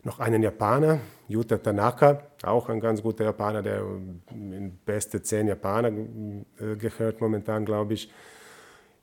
noch 0.04 0.20
einen 0.20 0.42
Japaner, 0.42 1.00
Yuta 1.26 1.56
Tanaka, 1.56 2.22
auch 2.42 2.68
ein 2.68 2.80
ganz 2.80 3.02
guter 3.02 3.24
Japaner, 3.24 3.62
der 3.62 3.82
in 4.30 4.78
beste 4.84 5.22
zehn 5.22 5.48
Japaner 5.48 5.88
äh, 5.88 6.76
gehört 6.76 7.22
momentan, 7.22 7.64
glaube 7.64 7.94
ich. 7.94 8.12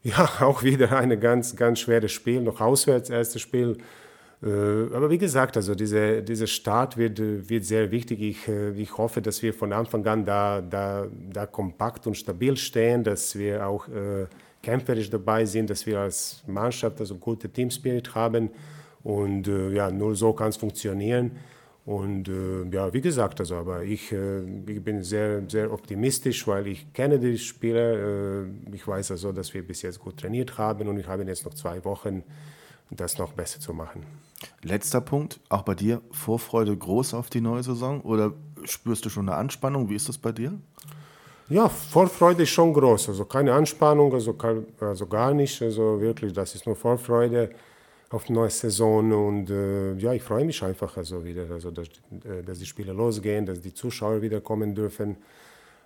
Ja, 0.04 0.30
auch 0.41 0.62
wieder 0.62 0.95
ein 0.95 1.19
ganz, 1.19 1.56
ganz 1.56 1.80
schweres 1.80 2.12
Spiel, 2.12 2.41
noch 2.41 2.62
auswärts, 2.62 3.10
erstes 3.10 3.41
Spiel. 3.41 3.78
Äh, 4.43 4.93
aber 4.93 5.10
wie 5.10 5.17
gesagt, 5.17 5.56
also 5.58 5.76
diese, 5.76 6.21
dieser 6.21 6.48
Start 6.48 6.98
wird, 6.98 7.19
wird 7.19 7.63
sehr 7.63 7.91
wichtig. 7.91 8.21
Ich, 8.21 8.48
äh, 8.48 8.71
ich 8.71 8.98
hoffe, 8.98 9.21
dass 9.21 9.41
wir 9.41 9.54
von 9.54 9.71
Anfang 9.71 10.06
an 10.06 10.26
da, 10.26 10.62
da, 10.62 11.08
da 11.32 11.45
kompakt 11.45 12.06
und 12.08 12.15
stabil 12.15 12.58
stehen, 12.58 13.04
dass 13.04 13.38
wir 13.38 13.65
auch 13.65 13.88
äh, 13.88 14.26
kämpferisch 14.62 15.10
dabei 15.10 15.45
sind, 15.45 15.69
dass 15.69 15.86
wir 15.86 16.00
als 16.00 16.43
Mannschaft 16.48 17.00
also 17.00 17.15
gute 17.15 17.50
Teamspirit 17.50 18.13
haben. 18.13 18.50
Und 19.04 19.48
äh, 19.48 19.69
ja, 19.69 19.89
nur 19.91 20.15
so 20.15 20.34
kann 20.34 20.50
es 20.50 20.58
funktionieren. 20.58 21.32
Und 21.86 22.28
äh, 22.28 22.63
ja, 22.71 22.91
wie 22.91 23.02
gesagt, 23.02 23.39
also, 23.39 23.56
aber 23.56 23.84
ich, 23.84 24.12
äh, 24.12 24.41
ich 24.67 24.84
bin 24.84 25.04
sehr, 25.04 25.43
sehr 25.48 25.71
optimistisch, 25.71 26.48
weil 26.48 26.67
ich 26.67 26.91
kenne 26.93 27.19
die 27.19 27.38
Spieler. 27.38 28.48
ich 28.74 28.88
weiß 28.88 29.12
also, 29.12 29.32
dass 29.32 29.54
wir 29.54 29.65
bis 29.65 29.84
jetzt 29.84 30.00
gut 30.00 30.17
trainiert 30.17 30.58
haben 30.58 30.88
und 30.88 30.98
ich 30.98 31.08
habe 31.08 31.24
jetzt 31.24 31.45
noch 31.45 31.54
zwei 31.54 31.84
Wochen, 31.86 32.24
das 32.89 33.17
noch 33.19 33.34
besser 33.34 33.60
zu 33.60 33.74
machen. 33.74 34.25
Letzter 34.63 35.02
Punkt, 35.02 35.39
auch 35.50 35.63
bei 35.63 35.76
dir, 35.76 36.02
Vorfreude 36.12 36.76
groß 36.76 37.13
auf 37.13 37.30
die 37.30 37.41
neue 37.41 37.63
Saison 37.63 38.02
oder 38.02 38.34
spürst 38.63 39.06
du 39.06 39.10
schon 39.10 39.30
eine 39.30 39.38
Anspannung? 39.38 39.89
Wie 39.89 39.95
ist 39.95 40.10
das 40.10 40.17
bei 40.17 40.32
dir? 40.32 40.54
Ja, 41.48 41.69
Vorfreude 41.69 42.43
ist 42.43 42.50
schon 42.50 42.74
groß, 42.74 43.10
also 43.10 43.26
keine 43.26 43.54
Anspannung, 43.54 44.12
also, 44.13 44.36
also 44.80 45.06
gar 45.06 45.34
nicht, 45.34 45.62
also 45.62 46.02
wirklich, 46.02 46.34
das 46.34 46.56
ist 46.56 46.65
nur 46.65 46.76
Vorfreude 46.76 47.52
auf 48.10 48.24
die 48.24 48.34
neue 48.34 48.50
Saison 48.50 49.12
und 49.12 49.50
äh, 49.50 49.93
ja, 49.95 50.13
ich 50.13 50.24
freue 50.24 50.45
mich 50.45 50.63
einfach 50.63 50.98
also 50.98 51.24
wieder, 51.24 51.50
also 51.52 51.69
dass, 51.69 51.88
äh, 51.88 52.43
dass 52.43 52.60
die 52.60 52.65
Spiele 52.65 52.93
losgehen, 52.93 53.45
dass 53.45 53.62
die 53.62 53.74
Zuschauer 53.74 54.21
wieder 54.21 54.41
kommen 54.41 54.74
dürfen. 54.74 55.17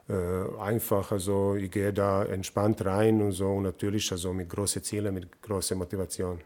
Äh, 0.07 0.59
einfach, 0.59 1.11
also 1.11 1.55
ich 1.55 1.69
gehe 1.71 1.93
da 1.93 2.23
entspannt 2.23 2.83
rein 2.85 3.21
und 3.21 3.31
so 3.33 3.49
und 3.49 3.63
natürlich 3.63 4.11
also 4.11 4.33
mit 4.33 4.49
großen 4.49 4.81
Zielen, 4.83 5.13
mit 5.13 5.41
großer 5.41 5.75
Motivation. 5.75 6.39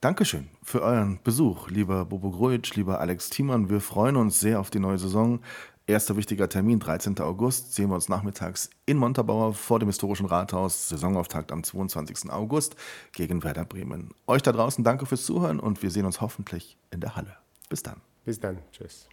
Dankeschön 0.00 0.48
für 0.62 0.82
euren 0.82 1.18
Besuch, 1.24 1.70
lieber 1.70 2.04
Bobo 2.04 2.30
Grujic, 2.30 2.76
lieber 2.76 3.00
Alex 3.00 3.30
Thiemann. 3.30 3.68
Wir 3.68 3.80
freuen 3.80 4.14
uns 4.14 4.38
sehr 4.38 4.60
auf 4.60 4.70
die 4.70 4.78
neue 4.78 4.96
Saison. 4.96 5.40
Erster 5.88 6.16
wichtiger 6.16 6.48
Termin, 6.48 6.78
13. 6.78 7.18
August, 7.18 7.74
sehen 7.74 7.88
wir 7.88 7.96
uns 7.96 8.08
nachmittags 8.08 8.70
in 8.86 8.96
Montabaur 8.96 9.54
vor 9.54 9.80
dem 9.80 9.88
historischen 9.88 10.26
Rathaus. 10.26 10.88
Saisonauftakt 10.88 11.50
am 11.50 11.64
22. 11.64 12.30
August 12.30 12.76
gegen 13.10 13.42
Werder 13.42 13.64
Bremen. 13.64 14.10
Euch 14.28 14.42
da 14.42 14.52
draußen 14.52 14.84
danke 14.84 15.04
fürs 15.04 15.24
Zuhören 15.24 15.58
und 15.58 15.82
wir 15.82 15.90
sehen 15.90 16.06
uns 16.06 16.20
hoffentlich 16.20 16.78
in 16.92 17.00
der 17.00 17.16
Halle. 17.16 17.34
Bis 17.68 17.82
dann. 17.82 18.00
Bis 18.24 18.38
dann. 18.38 18.58
Tschüss. 18.70 19.08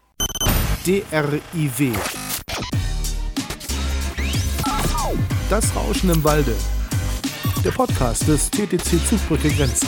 DRIW. 0.86 1.94
Das 5.50 5.76
Rauschen 5.76 6.12
im 6.12 6.24
Walde. 6.24 6.56
Der 7.64 7.72
Podcast 7.72 8.28
des 8.28 8.52
TTC 8.52 9.04
Zugbrücke 9.10 9.50
Grenzen. 9.50 9.88